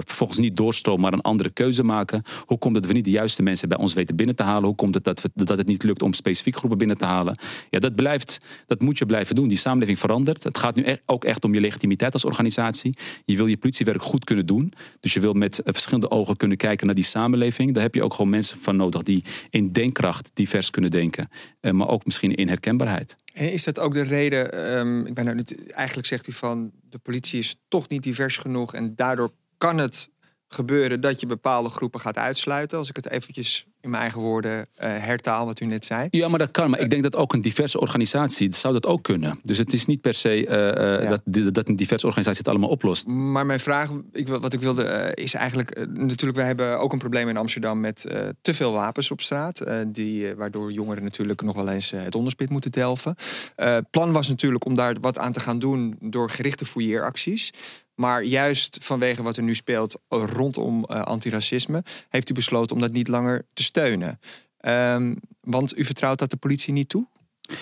vervolgens 0.06 0.40
niet 0.40 0.58
doorstromen, 0.58 1.02
maar 1.02 1.14
een 1.14 1.22
andere 1.22 1.50
keuze 1.50 1.84
maken. 1.84 2.22
Hoe 2.46 2.58
komt 2.58 2.74
het 2.76 2.84
dat 2.84 2.92
we 2.92 2.98
niet 2.98 3.06
de 3.06 3.12
juiste 3.12 3.44
mensen 3.44 3.70
bij 3.70 3.78
ons 3.78 3.94
weten 3.94 4.16
binnen 4.16 4.36
te 4.36 4.44
halen? 4.44 4.64
Hoe 4.64 4.76
komt 4.76 4.96
het 4.96 5.04
dat, 5.04 5.22
we, 5.22 5.30
dat 5.34 5.58
het 5.58 5.68
niet 5.68 5.84
lukt 5.84 6.02
om 6.02 6.14
specifiek 6.14 6.56
groepen 6.56 6.78
binnen 6.78 6.98
te 6.98 7.06
halen? 7.06 7.38
Ja, 7.70 7.80
dat, 7.80 7.96
blijft, 7.96 8.40
dat 8.66 8.82
moet 8.82 8.98
je 8.98 9.06
blijven 9.06 9.36
doen. 9.36 9.48
Die 9.48 9.58
samenleving 9.58 10.00
verandert. 10.00 10.44
Het 10.44 10.58
gaat 10.58 10.76
nu 10.76 10.84
e- 10.86 10.98
ook 11.06 11.26
echt 11.26 11.44
om 11.44 11.54
je 11.54 11.60
legitimiteit 11.60 12.14
als 12.14 12.26
organisatie. 12.26 12.98
Je 13.26 13.36
wil 13.36 13.46
je 13.48 13.58
politiewerk 13.58 14.02
goed 14.02 14.24
kunnen 14.24 14.46
doen. 14.46 14.72
Dus 15.00 15.14
je 15.14 15.20
wil 15.20 15.34
met 15.34 15.55
eh, 15.64 15.74
verschillende 15.74 16.10
ogen 16.10 16.38
kunnen 16.38 16.58
kijken 16.58 16.86
naar 16.86 16.96
die 16.96 17.04
samenleving. 17.04 17.74
Daar 17.74 17.84
heb 17.84 17.96
je 17.96 18.04
ook 18.04 18.14
gewoon 18.14 18.30
mensen 18.30 18.60
van 18.60 18.76
nodig 18.76 19.04
die 19.04 19.24
in 19.50 19.72
denkkracht 19.72 20.32
divers 20.34 20.70
kunnen 20.70 20.92
denken. 20.92 21.30
Eh, 21.60 21.72
maar 21.72 21.88
ook 21.88 22.06
misschien 22.06 22.36
in 22.36 22.48
herkenbaarheid. 22.48 23.16
En 23.34 23.52
is 23.52 23.64
dat 23.64 23.80
ook 23.80 23.94
de 23.94 24.02
reden, 24.02 24.52
ehm, 24.52 25.06
ik 25.06 25.14
ben 25.14 25.26
nou 25.26 25.36
niet, 25.36 25.72
eigenlijk 25.72 26.08
zegt 26.08 26.28
u 26.28 26.32
van 26.32 26.72
de 26.90 26.98
politie 26.98 27.40
is 27.40 27.56
toch 27.68 27.90
niet 27.90 28.04
divers 28.04 28.38
genoeg 28.38 28.74
en 28.74 28.96
daardoor 28.96 29.32
kan 29.58 29.78
het 29.78 30.10
gebeuren 30.48 31.02
dat 31.02 31.20
je 31.20 31.26
bepaalde 31.26 31.70
groepen 31.70 32.00
gaat 32.00 32.18
uitsluiten, 32.18 32.78
als 32.78 32.90
ik 32.90 32.96
het 32.96 33.10
eventjes 33.10 33.66
in 33.86 33.92
mijn 33.92 34.02
eigen 34.02 34.22
woorden, 34.22 34.60
uh, 34.60 34.66
hertaal 34.80 35.46
wat 35.46 35.60
u 35.60 35.66
net 35.66 35.86
zei. 35.86 36.08
Ja, 36.10 36.28
maar 36.28 36.40
dat 36.40 36.52
kan. 36.52 36.70
Maar 36.70 36.80
ik 36.80 36.90
denk 36.90 37.04
dat 37.04 37.16
ook 37.16 37.34
een 37.34 37.42
diverse 37.42 37.80
organisatie 37.80 38.54
zou 38.54 38.74
dat 38.74 38.86
ook 38.86 39.04
kunnen. 39.04 39.40
Dus 39.44 39.58
het 39.58 39.74
is 39.74 39.86
niet 39.86 40.02
per 40.02 40.14
se 40.14 40.46
uh, 41.02 41.10
dat, 41.10 41.54
dat 41.54 41.68
een 41.68 41.76
diverse 41.76 42.06
organisatie 42.06 42.40
het 42.40 42.50
allemaal 42.50 42.70
oplost. 42.70 43.08
Maar 43.08 43.46
mijn 43.46 43.60
vraag, 43.60 43.90
ik, 44.12 44.28
wat 44.28 44.54
ik 44.54 44.60
wilde, 44.60 45.12
is 45.14 45.34
eigenlijk... 45.34 45.88
natuurlijk, 45.94 46.38
wij 46.38 46.46
hebben 46.46 46.80
ook 46.80 46.94
een 46.94 47.00
probleem 47.00 47.30
in 47.30 47.38
Amsterdam 47.38 47.80
met 47.80 48.02
te 48.42 48.54
veel 48.54 48.72
wapens 48.72 49.12
op 49.12 49.22
straat. 49.22 49.64
die, 49.88 50.36
waardoor 50.36 50.72
jongeren 50.72 51.04
natuurlijk 51.04 51.42
nog 51.42 51.56
wel 51.56 51.70
eens 51.70 51.92
het 51.92 52.16
onderspit 52.16 52.50
moeten 52.50 52.72
delven. 52.72 53.16
Het 53.56 53.90
plan 53.90 54.12
was 54.12 54.28
natuurlijk 54.28 54.66
om 54.66 54.76
daar 54.76 54.96
wat 55.02 55.18
aan 55.18 55.32
te 55.32 55.40
gaan 55.40 55.60
doen... 55.60 55.96
door 56.02 56.30
gerichte 56.30 56.66
fouilleeracties. 56.66 57.52
Maar 57.96 58.24
juist 58.24 58.78
vanwege 58.82 59.24
wat 59.24 59.38
er 59.38 59.44
nu 59.44 59.56
speelt 59.56 59.98
rondom 60.08 60.86
uh, 60.88 61.02
antiracisme, 61.02 61.84
heeft 62.10 62.30
u 62.30 62.34
besloten 62.34 62.76
om 62.76 62.82
dat 62.82 62.92
niet 62.92 63.08
langer 63.08 63.46
te 63.54 63.64
steunen. 63.64 64.20
Um, 64.62 65.20
want 65.42 65.78
u 65.78 65.86
vertrouwt 65.86 66.20
dat 66.20 66.30
de 66.30 66.38
politie 66.38 66.74
niet 66.74 66.90
toe? 66.90 67.08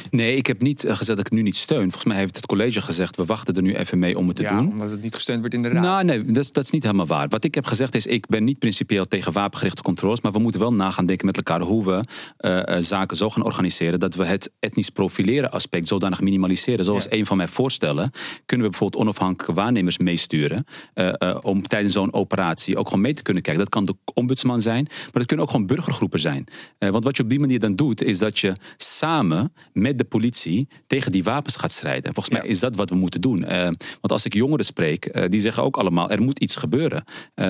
Nee, 0.10 0.36
ik 0.36 0.48
heb 0.48 0.62
niet 0.62 0.84
eh, 0.84 0.90
gezegd 0.90 1.08
dat 1.08 1.20
ik 1.20 1.26
het 1.26 1.34
nu 1.34 1.42
niet 1.42 1.56
steun. 1.56 1.82
Volgens 1.82 2.06
mij 2.06 2.18
heeft 2.18 2.36
het 2.36 2.46
college 2.46 2.82
gezegd, 2.82 3.16
we 3.16 3.26
wachten 3.26 3.56
er 3.56 3.62
nu 3.62 3.76
even 3.76 4.00
mee 4.00 4.18
om 4.18 4.28
het 4.28 4.36
te 4.36 4.42
ja, 4.42 4.58
doen. 4.58 4.70
omdat 4.70 4.92
het 4.92 5.02
niet 5.02 5.16
gesteund 5.16 5.40
wordt 5.40 5.56
in 5.56 5.62
de 5.62 5.70
raad. 5.70 5.84
Nou, 5.84 6.04
nee, 6.04 6.26
dat 6.26 6.44
is, 6.44 6.52
dat 6.52 6.64
is 6.64 6.72
niet 6.72 6.84
helemaal 6.84 7.06
waar. 7.06 7.28
Wat 7.28 7.44
ik 7.44 7.56
heb 7.56 7.66
gezegd 7.66 7.96
is, 7.96 8.06
ik 8.06 8.28
ben 8.28 8.44
niet 8.44 8.60
principieel 8.60 9.08
tegen 9.08 9.32
wapengerichte 9.32 9.82
controles, 9.82 10.22
maar 10.22 10.32
we 10.32 10.40
moeten 10.40 10.62
wel 10.62 10.74
nagaan 10.74 11.06
denken 11.06 11.26
met 11.26 11.38
elkaar 11.38 11.62
hoe 11.62 11.86
we 11.86 12.04
uh, 12.40 12.76
zaken 12.80 13.18
zo 13.18 13.30
gaan 13.30 13.44
organiseren 13.44 14.00
dat 14.00 14.16
we 14.16 14.26
het 14.26 14.52
etnisch 14.60 14.90
profileren 14.90 15.52
aspect 15.52 15.88
zodanig 15.88 16.22
minimaliseren. 16.22 16.86
Zoals 16.86 17.08
een 17.10 17.26
van 17.26 17.38
mijn 17.38 17.50
voorstellen, 17.50 18.12
kunnen 18.46 18.66
we 18.66 18.72
bijvoorbeeld 18.72 19.04
onafhankelijke 19.04 19.62
waarnemers 19.62 19.98
meesturen 19.98 20.66
uh, 20.96 21.38
om 21.42 21.68
tijdens 21.68 21.94
zo'n 21.94 22.14
operatie 22.14 22.78
ook 22.78 22.86
gewoon 22.86 23.02
mee 23.02 23.14
te 23.14 23.22
kunnen 23.22 23.44
kijken. 23.44 23.64
Dat 23.64 23.74
kan 23.74 23.84
de 23.84 23.96
ombudsman 24.14 24.62
zijn, 24.62 24.84
maar 24.90 25.12
dat 25.12 25.26
kunnen 25.26 25.46
ook 25.46 25.52
gewoon 25.52 25.66
burgergroepen 25.66 26.20
zijn. 26.20 26.46
want 26.78 27.04
wat 27.04 27.18
je 27.18 27.24
op 27.24 27.30
die 27.30 27.40
manier 27.40 27.60
dan 27.60 27.76
doet, 27.76 28.04
is 28.04 28.18
dat 28.18 28.40
je 28.40 28.54
samen 28.78 29.54
met 29.74 29.98
de 29.98 30.04
politie 30.04 30.68
tegen 30.88 31.12
die 31.12 31.24
wapens 31.24 31.56
gaat 31.56 31.72
strijden. 31.72 32.14
Volgens 32.14 32.36
mij 32.36 32.48
is 32.48 32.60
dat 32.60 32.76
wat 32.76 32.90
we 32.90 32.96
moeten 32.96 33.22
doen. 33.22 33.42
Uh, 33.42 33.64
want 33.64 34.12
als 34.12 34.26
ik 34.26 34.34
jongeren 34.34 34.66
spreek, 34.66 35.10
uh, 35.16 35.24
die 35.30 35.40
zeggen 35.40 35.64
ook 35.64 35.78
allemaal: 35.78 36.10
er 36.10 36.22
moet 36.22 36.40
iets 36.40 36.56
gebeuren. 36.56 37.04
Uh, 37.36 37.46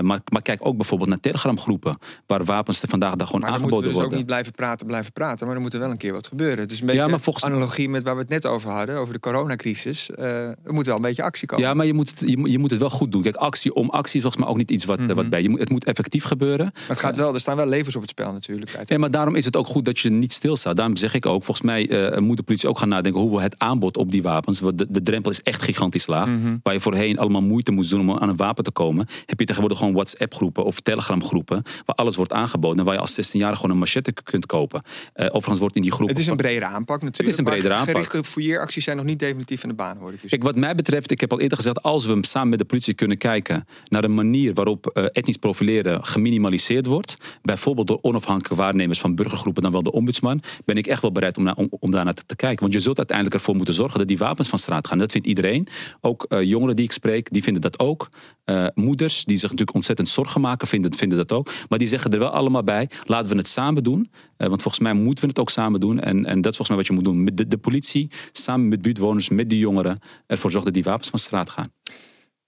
maar, 0.00 0.20
maar, 0.32 0.42
kijk 0.42 0.66
ook 0.66 0.76
bijvoorbeeld 0.76 1.10
naar 1.10 1.20
telegramgroepen, 1.20 1.98
waar 2.26 2.44
wapens 2.44 2.82
er 2.82 2.88
vandaag 2.88 3.16
daar 3.16 3.26
gewoon 3.26 3.40
maar 3.42 3.50
aangeboden 3.50 3.74
worden. 3.74 3.92
Maar 3.92 4.02
dus 4.02 4.12
ook 4.12 4.18
niet 4.18 4.26
blijven 4.26 4.52
praten, 4.52 4.86
blijven 4.86 5.12
praten, 5.12 5.46
maar 5.46 5.56
er 5.56 5.62
moet 5.62 5.72
er 5.72 5.80
wel 5.80 5.90
een 5.90 5.96
keer 5.96 6.12
wat 6.12 6.26
gebeuren. 6.26 6.58
Het 6.58 6.70
is 6.70 6.80
een 6.80 6.86
beetje 6.86 7.00
ja, 7.00 7.08
maar 7.08 7.20
volgens... 7.20 7.44
analogie 7.44 7.88
met 7.88 8.02
waar 8.02 8.14
we 8.14 8.20
het 8.20 8.30
net 8.30 8.46
over 8.46 8.70
hadden, 8.70 8.96
over 8.96 9.12
de 9.12 9.20
coronacrisis. 9.20 10.10
er 10.10 10.56
moet 10.66 10.86
wel 10.86 10.96
een 10.96 11.02
beetje 11.02 11.22
actie 11.22 11.48
komen. 11.48 11.66
Ja, 11.66 11.74
maar 11.74 11.86
je 11.86 11.94
moet, 11.94 12.10
het, 12.10 12.20
je, 12.20 12.50
je, 12.50 12.58
moet 12.58 12.70
het 12.70 12.80
wel 12.80 12.90
goed 12.90 13.12
doen. 13.12 13.22
Kijk, 13.22 13.36
actie 13.36 13.74
om 13.74 13.90
actie 13.90 14.16
is 14.16 14.22
volgens 14.22 14.42
mij 14.42 14.52
ook 14.52 14.58
niet 14.58 14.70
iets 14.70 14.84
wat, 14.84 14.98
mm 14.98 15.06
-hmm. 15.06 15.14
wat 15.14 15.28
bij. 15.28 15.42
Je 15.42 15.48
moet, 15.48 15.60
het 15.60 15.70
moet 15.70 15.84
effectief 15.84 16.24
gebeuren. 16.24 16.70
Maar 16.74 16.84
het 16.88 16.98
gaat 16.98 17.16
wel, 17.16 17.34
er 17.34 17.40
staan 17.40 17.56
wel 17.56 17.66
levens 17.66 17.96
op 17.96 18.00
het 18.00 18.10
spel 18.10 18.32
natuurlijk. 18.32 18.78
Ja, 18.84 18.98
maar 18.98 19.10
daarom 19.10 19.34
is 19.34 19.44
het 19.44 19.56
ook 19.56 19.66
goed 19.66 19.84
dat 19.84 19.98
je 19.98 20.10
niet 20.10 20.32
stilstaat. 20.32 20.76
Daarom 20.76 20.96
zeg 20.96 21.14
ik 21.14 21.26
ook, 21.26 21.44
volgens 21.44 21.66
mij 21.66 21.67
uh, 21.76 22.18
moet 22.18 22.36
de 22.36 22.42
politie 22.42 22.68
ook 22.68 22.78
gaan 22.78 22.88
nadenken 22.88 23.20
hoe 23.20 23.36
we 23.36 23.42
het 23.42 23.58
aanbod 23.58 23.96
op 23.96 24.10
die 24.10 24.22
wapens. 24.22 24.60
Want 24.60 24.78
de, 24.78 24.86
de 24.88 25.02
drempel 25.02 25.30
is 25.30 25.42
echt 25.42 25.62
gigantisch 25.62 26.06
laag. 26.06 26.26
Mm 26.26 26.60
Waar 26.62 26.72
je 26.72 26.80
voorheen 26.80 27.18
allemaal 27.18 27.42
moeite 27.42 27.72
moest 27.72 27.90
doen 27.90 28.00
om 28.00 28.18
aan 28.18 28.28
een 28.28 28.36
wapen 28.36 28.64
te 28.64 28.70
komen. 28.70 29.06
Heb 29.26 29.38
je 29.38 29.44
tegenwoordig 29.44 29.78
gewoon 29.78 29.94
WhatsApp-groepen 29.94 30.64
of 30.64 30.80
Telegram-groepen. 30.80 31.62
Waar 31.84 31.96
alles 31.96 32.16
wordt 32.16 32.32
aangeboden. 32.32 32.78
En 32.78 32.84
waar 32.84 32.94
je 32.94 33.00
als 33.00 33.12
16-jarige 33.12 33.56
gewoon 33.56 33.70
een 33.70 33.78
machette 33.78 34.12
kunt 34.12 34.46
kopen. 34.46 34.82
Uh, 35.14 35.26
overigens 35.26 35.58
wordt 35.58 35.76
in 35.76 35.82
die 35.82 35.90
groepen. 35.90 36.14
Het 36.14 36.24
is 36.24 36.30
een 36.30 36.36
bredere 36.36 36.64
aanpak 36.64 37.02
natuurlijk. 37.02 37.18
Het 37.18 37.28
is 37.28 37.38
een 37.38 37.44
bredere 37.44 37.74
aanpak. 37.74 37.94
Gerichte 37.94 38.24
fouilleeracties 38.24 38.84
zijn 38.84 38.96
nog 38.96 39.06
niet 39.06 39.18
definitief 39.18 39.62
in 39.62 39.68
de 39.68 39.74
baan, 39.74 39.96
hoor 39.96 40.12
ik 40.12 40.20
dus. 40.20 40.30
Kijk, 40.30 40.42
wat 40.42 40.56
mij 40.56 40.74
betreft, 40.74 41.10
ik 41.10 41.20
heb 41.20 41.32
al 41.32 41.40
eerder 41.40 41.56
gezegd. 41.56 41.82
Als 41.82 42.06
we 42.06 42.18
samen 42.20 42.48
met 42.48 42.58
de 42.58 42.64
politie 42.64 42.94
kunnen 42.94 43.18
kijken 43.18 43.66
naar 43.88 44.04
een 44.04 44.14
manier 44.14 44.54
waarop 44.54 44.90
uh, 44.94 45.04
etnisch 45.12 45.36
profileren 45.36 46.04
geminimaliseerd 46.04 46.86
wordt. 46.86 47.16
Bijvoorbeeld 47.42 47.86
door 47.86 47.98
onafhankelijke 48.02 48.62
waarnemers 48.62 49.00
van 49.00 49.14
burgergroepen, 49.14 49.62
dan 49.62 49.72
wel 49.72 49.82
de 49.82 49.92
ombudsman. 49.92 50.42
Ben 50.64 50.76
ik 50.76 50.86
echt 50.86 51.02
wel 51.02 51.12
bereid 51.12 51.36
om, 51.36 51.44
na, 51.44 51.52
om, 51.58 51.90
daar 51.90 52.04
naar 52.04 52.14
te 52.14 52.36
kijken. 52.36 52.60
Want 52.60 52.72
je 52.72 52.80
zult 52.80 52.96
uiteindelijk 52.96 53.36
ervoor 53.36 53.56
moeten 53.56 53.74
zorgen 53.74 53.98
dat 53.98 54.08
die 54.08 54.18
wapens 54.18 54.48
van 54.48 54.58
straat 54.58 54.86
gaan. 54.86 54.98
Dat 54.98 55.12
vindt 55.12 55.26
iedereen. 55.26 55.68
Ook 56.00 56.26
uh, 56.28 56.42
jongeren 56.42 56.76
die 56.76 56.84
ik 56.84 56.92
spreek, 56.92 57.32
die 57.32 57.42
vinden 57.42 57.62
dat 57.62 57.78
ook. 57.78 58.08
Uh, 58.44 58.66
moeders 58.74 59.24
die 59.24 59.36
zich 59.36 59.50
natuurlijk 59.50 59.76
ontzettend 59.76 60.08
zorgen 60.08 60.40
maken, 60.40 60.68
vinden, 60.68 60.94
vinden 60.94 61.18
dat 61.18 61.32
ook. 61.32 61.50
Maar 61.68 61.78
die 61.78 61.88
zeggen 61.88 62.10
er 62.10 62.18
wel 62.18 62.30
allemaal 62.30 62.62
bij, 62.62 62.88
laten 63.04 63.30
we 63.30 63.36
het 63.36 63.48
samen 63.48 63.82
doen. 63.82 64.10
Uh, 64.38 64.48
want 64.48 64.62
volgens 64.62 64.82
mij 64.82 64.92
moeten 64.92 65.24
we 65.24 65.30
het 65.30 65.38
ook 65.38 65.50
samen 65.50 65.80
doen. 65.80 66.00
En, 66.00 66.24
en 66.24 66.40
dat 66.40 66.50
is 66.52 66.56
volgens 66.56 66.68
mij 66.68 66.76
wat 66.76 66.86
je 66.86 66.92
moet 66.92 67.04
doen. 67.04 67.24
Met 67.24 67.36
de, 67.36 67.48
de 67.48 67.58
politie, 67.58 68.10
samen 68.32 68.68
met 68.68 68.82
buurtwoners, 68.82 69.28
met 69.28 69.50
de 69.50 69.58
jongeren. 69.58 69.98
Ervoor 70.26 70.50
zorgen 70.50 70.72
dat 70.72 70.82
die 70.82 70.90
wapens 70.92 71.08
van 71.08 71.18
straat 71.18 71.50
gaan. 71.50 71.72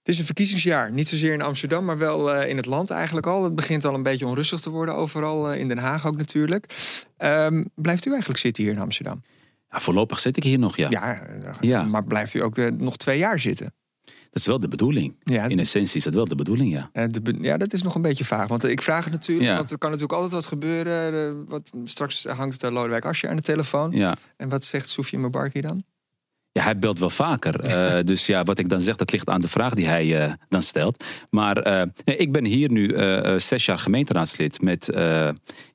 Het 0.01 0.09
is 0.09 0.19
een 0.19 0.25
verkiezingsjaar. 0.25 0.91
Niet 0.91 1.07
zozeer 1.07 1.33
in 1.33 1.41
Amsterdam, 1.41 1.85
maar 1.85 1.97
wel 1.97 2.35
uh, 2.35 2.49
in 2.49 2.57
het 2.57 2.65
land 2.65 2.89
eigenlijk 2.89 3.27
al. 3.27 3.43
Het 3.43 3.55
begint 3.55 3.85
al 3.85 3.93
een 3.93 4.03
beetje 4.03 4.27
onrustig 4.27 4.59
te 4.59 4.69
worden 4.69 4.95
overal. 4.95 5.53
Uh, 5.53 5.59
in 5.59 5.67
Den 5.67 5.77
Haag 5.77 6.07
ook 6.07 6.17
natuurlijk. 6.17 6.65
Um, 7.17 7.69
blijft 7.75 8.05
u 8.05 8.09
eigenlijk 8.09 8.39
zitten 8.39 8.63
hier 8.63 8.71
in 8.73 8.79
Amsterdam? 8.79 9.21
Ja, 9.69 9.79
voorlopig 9.79 10.19
zit 10.19 10.37
ik 10.37 10.43
hier 10.43 10.59
nog, 10.59 10.77
ja. 10.77 10.89
Ja, 10.89 11.27
ja. 11.59 11.83
maar 11.83 12.03
blijft 12.03 12.33
u 12.33 12.41
ook 12.41 12.55
de, 12.55 12.71
nog 12.77 12.97
twee 12.97 13.17
jaar 13.17 13.39
zitten? 13.39 13.73
Dat 14.03 14.41
is 14.41 14.45
wel 14.45 14.59
de 14.59 14.67
bedoeling. 14.67 15.15
Ja, 15.23 15.43
in 15.47 15.59
essentie 15.59 15.97
is 15.97 16.03
dat 16.03 16.13
wel 16.13 16.27
de 16.27 16.35
bedoeling, 16.35 16.71
ja. 16.71 17.07
De, 17.07 17.37
ja, 17.41 17.57
dat 17.57 17.73
is 17.73 17.83
nog 17.83 17.95
een 17.95 18.01
beetje 18.01 18.25
vaag. 18.25 18.47
Want 18.47 18.63
ik 18.63 18.81
vraag 18.81 19.03
het 19.03 19.13
natuurlijk, 19.13 19.47
ja. 19.49 19.55
want 19.55 19.71
er 19.71 19.77
kan 19.77 19.89
natuurlijk 19.89 20.19
altijd 20.19 20.41
wat 20.41 20.45
gebeuren. 20.45 21.45
Wat, 21.45 21.71
straks 21.83 22.25
hangt 22.25 22.61
de 22.61 22.71
Lodewijk 22.71 23.05
Asscher 23.05 23.29
aan 23.29 23.35
de 23.35 23.41
telefoon. 23.41 23.91
Ja. 23.91 24.15
En 24.37 24.49
wat 24.49 24.63
zegt 24.63 24.89
Soefje 24.89 25.17
Mabarki 25.17 25.61
dan? 25.61 25.83
Ja, 26.53 26.63
hij 26.63 26.77
belt 26.77 26.99
wel 26.99 27.09
vaker. 27.09 27.67
Uh, 27.67 28.03
dus 28.11 28.25
ja, 28.25 28.43
wat 28.43 28.59
ik 28.59 28.69
dan 28.69 28.81
zeg, 28.81 28.95
dat 28.95 29.11
ligt 29.11 29.29
aan 29.29 29.41
de 29.41 29.49
vraag 29.49 29.73
die 29.73 29.87
hij 29.87 30.25
uh, 30.27 30.33
dan 30.49 30.61
stelt. 30.61 31.03
Maar 31.29 31.67
uh, 31.67 31.83
nee, 32.05 32.17
ik 32.17 32.31
ben 32.31 32.45
hier 32.45 32.71
nu 32.71 32.93
zes 33.39 33.65
jaar 33.65 33.77
gemeenteraadslid 33.77 34.61
met 34.61 34.89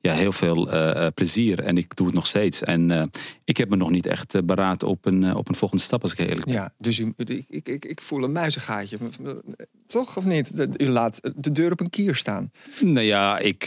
ja, 0.00 0.12
heel 0.12 0.32
veel 0.32 0.68
plezier. 1.14 1.60
En 1.60 1.76
ik 1.76 1.96
doe 1.96 2.06
het 2.06 2.14
nog 2.14 2.26
steeds. 2.26 2.62
En 2.62 3.10
ik 3.44 3.56
heb 3.56 3.70
me 3.70 3.76
nog 3.76 3.90
niet 3.90 4.06
echt 4.06 4.46
beraad 4.46 4.82
op 4.82 5.06
een, 5.06 5.34
op 5.34 5.48
een 5.48 5.54
volgende 5.54 5.82
stap, 5.82 6.02
als 6.02 6.12
ik 6.12 6.18
eerlijk 6.18 6.44
ben. 6.44 6.54
Ja, 6.54 6.72
dus 6.78 6.98
u, 6.98 7.12
ik, 7.16 7.44
ik, 7.48 7.68
ik, 7.68 7.84
ik 7.84 8.00
voel 8.00 8.24
een 8.24 8.32
muizengaatje. 8.32 8.98
Toch 9.86 10.16
of 10.16 10.26
niet? 10.26 10.68
U 10.76 10.88
laat 10.88 11.20
de 11.36 11.52
deur 11.52 11.72
op 11.72 11.80
een 11.80 11.90
kier 11.90 12.14
staan. 12.14 12.50
Nou 12.80 13.06
ja, 13.06 13.38
ik 13.38 13.64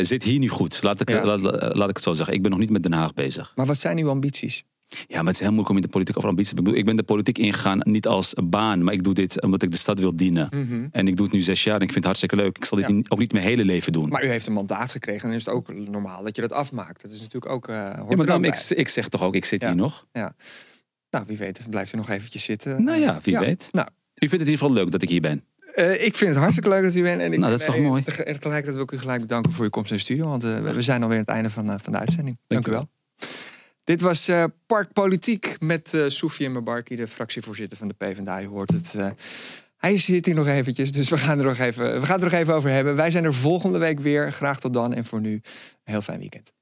zit 0.00 0.22
hier 0.22 0.38
niet 0.38 0.50
goed. 0.50 0.82
Laat 0.82 1.00
ik, 1.00 1.08
ja. 1.08 1.24
laat, 1.24 1.40
laat 1.74 1.88
ik 1.88 1.94
het 1.94 2.04
zo 2.04 2.12
zeggen. 2.12 2.34
Ik 2.34 2.42
ben 2.42 2.50
nog 2.50 2.60
niet 2.60 2.70
met 2.70 2.82
Den 2.82 2.92
Haag 2.92 3.14
bezig. 3.14 3.52
Maar 3.56 3.66
wat 3.66 3.78
zijn 3.78 3.98
uw 3.98 4.08
ambities? 4.08 4.64
Ja, 5.06 5.16
maar 5.16 5.26
het 5.26 5.34
is 5.34 5.40
heel 5.40 5.48
moeilijk 5.48 5.68
om 5.68 5.76
in 5.76 5.82
de 5.82 5.88
politiek 5.88 6.16
over 6.16 6.28
ambitie. 6.28 6.56
Ik, 6.56 6.62
bedoel, 6.62 6.78
ik 6.78 6.84
ben 6.84 6.96
de 6.96 7.02
politiek 7.02 7.38
ingegaan 7.38 7.80
niet 7.82 8.06
als 8.06 8.34
baan, 8.44 8.84
maar 8.84 8.94
ik 8.94 9.04
doe 9.04 9.14
dit 9.14 9.42
omdat 9.42 9.62
ik 9.62 9.70
de 9.70 9.76
stad 9.76 9.98
wil 9.98 10.16
dienen. 10.16 10.48
Mm 10.50 10.66
-hmm. 10.68 10.88
En 10.92 11.08
ik 11.08 11.16
doe 11.16 11.26
het 11.26 11.34
nu 11.34 11.40
zes 11.40 11.64
jaar 11.64 11.74
en 11.74 11.80
ik 11.80 11.92
vind 11.92 11.94
het 11.94 12.04
hartstikke 12.04 12.36
leuk. 12.36 12.56
Ik 12.56 12.64
zal 12.64 12.78
dit 12.78 12.88
ja. 12.88 13.00
ook 13.08 13.18
niet 13.18 13.32
mijn 13.32 13.44
hele 13.44 13.64
leven 13.64 13.92
doen. 13.92 14.08
Maar 14.08 14.24
u 14.24 14.28
heeft 14.28 14.46
een 14.46 14.52
mandaat 14.52 14.92
gekregen 14.92 15.22
en 15.22 15.28
dan 15.28 15.36
is 15.36 15.44
het 15.44 15.54
ook 15.54 15.74
normaal 15.74 16.22
dat 16.22 16.36
je 16.36 16.42
dat 16.42 16.52
afmaakt. 16.52 17.02
Dat 17.02 17.10
is 17.10 17.20
natuurlijk 17.20 17.52
ook. 17.52 17.68
Uh, 17.68 17.74
ja, 17.74 18.16
maar 18.16 18.26
dan, 18.26 18.44
ik, 18.44 18.58
ik 18.68 18.88
zeg 18.88 19.08
toch 19.08 19.22
ook, 19.22 19.34
ik 19.34 19.44
zit 19.44 19.62
ja. 19.62 19.68
hier 19.68 19.76
nog. 19.76 20.06
Ja. 20.12 20.34
Nou, 21.10 21.24
wie 21.26 21.36
weet, 21.36 21.60
blijft 21.70 21.92
u 21.94 21.96
nog 21.96 22.10
eventjes 22.10 22.44
zitten. 22.44 22.84
Nou 22.84 23.00
ja, 23.00 23.20
wie 23.22 23.38
weet. 23.38 23.68
Nou. 23.70 23.86
U 23.86 24.28
vindt 24.28 24.32
het 24.32 24.32
in 24.32 24.38
ieder 24.38 24.58
geval 24.58 24.72
leuk 24.72 24.90
dat 24.90 25.02
ik 25.02 25.08
hier 25.08 25.20
ben. 25.20 25.44
Uh, 25.76 25.92
ik 25.92 26.16
vind 26.16 26.30
het 26.30 26.38
hartstikke 26.38 26.68
leuk 26.68 26.82
dat 26.82 26.94
u 26.94 27.02
bent. 27.02 27.20
En 27.20 27.32
ik 27.32 27.38
nou, 27.38 27.50
dat 27.50 27.60
is 27.60 27.66
toch 27.66 27.78
mooi. 27.78 28.02
Tegelijkertijd 28.02 28.74
wil 28.74 28.82
ik 28.82 28.92
u 28.92 28.98
gelijk 28.98 29.20
bedanken 29.20 29.52
voor 29.52 29.64
uw 29.64 29.70
komst 29.70 29.90
in 29.90 29.96
de 29.96 30.02
studio. 30.02 30.28
Want 30.28 30.44
uh, 30.44 30.60
we 30.60 30.82
zijn 30.82 31.02
alweer 31.02 31.16
aan 31.16 31.24
het 31.24 31.32
einde 31.32 31.50
van, 31.50 31.80
van 31.80 31.92
de 31.92 31.98
uitzending. 31.98 32.38
Dank, 32.46 32.64
Dank 32.64 32.66
u 32.66 32.70
wel. 32.70 32.90
Dit 33.84 34.00
was 34.00 34.28
uh, 34.28 34.44
Park 34.66 34.92
Politiek 34.92 35.56
met 35.60 35.92
uh, 35.94 36.04
Soufiane 36.08 36.54
Mabarki, 36.54 36.96
de 36.96 37.06
fractievoorzitter 37.06 37.78
van 37.78 37.88
de 37.88 37.94
PvdA. 37.94 38.36
Je 38.36 38.46
hoort 38.46 38.70
het. 38.70 38.94
Uh, 38.96 39.10
hij 39.76 39.98
zit 39.98 40.26
hier 40.26 40.34
nog 40.34 40.46
eventjes, 40.46 40.92
dus 40.92 41.08
we 41.08 41.18
gaan, 41.18 41.38
er 41.38 41.44
nog 41.44 41.58
even, 41.58 42.00
we 42.00 42.06
gaan 42.06 42.14
het 42.14 42.24
er 42.24 42.30
nog 42.30 42.40
even 42.40 42.54
over 42.54 42.70
hebben. 42.70 42.96
Wij 42.96 43.10
zijn 43.10 43.24
er 43.24 43.34
volgende 43.34 43.78
week 43.78 44.00
weer. 44.00 44.32
Graag 44.32 44.60
tot 44.60 44.72
dan 44.72 44.94
en 44.94 45.04
voor 45.04 45.20
nu 45.20 45.32
een 45.32 45.40
heel 45.84 46.02
fijn 46.02 46.18
weekend. 46.18 46.52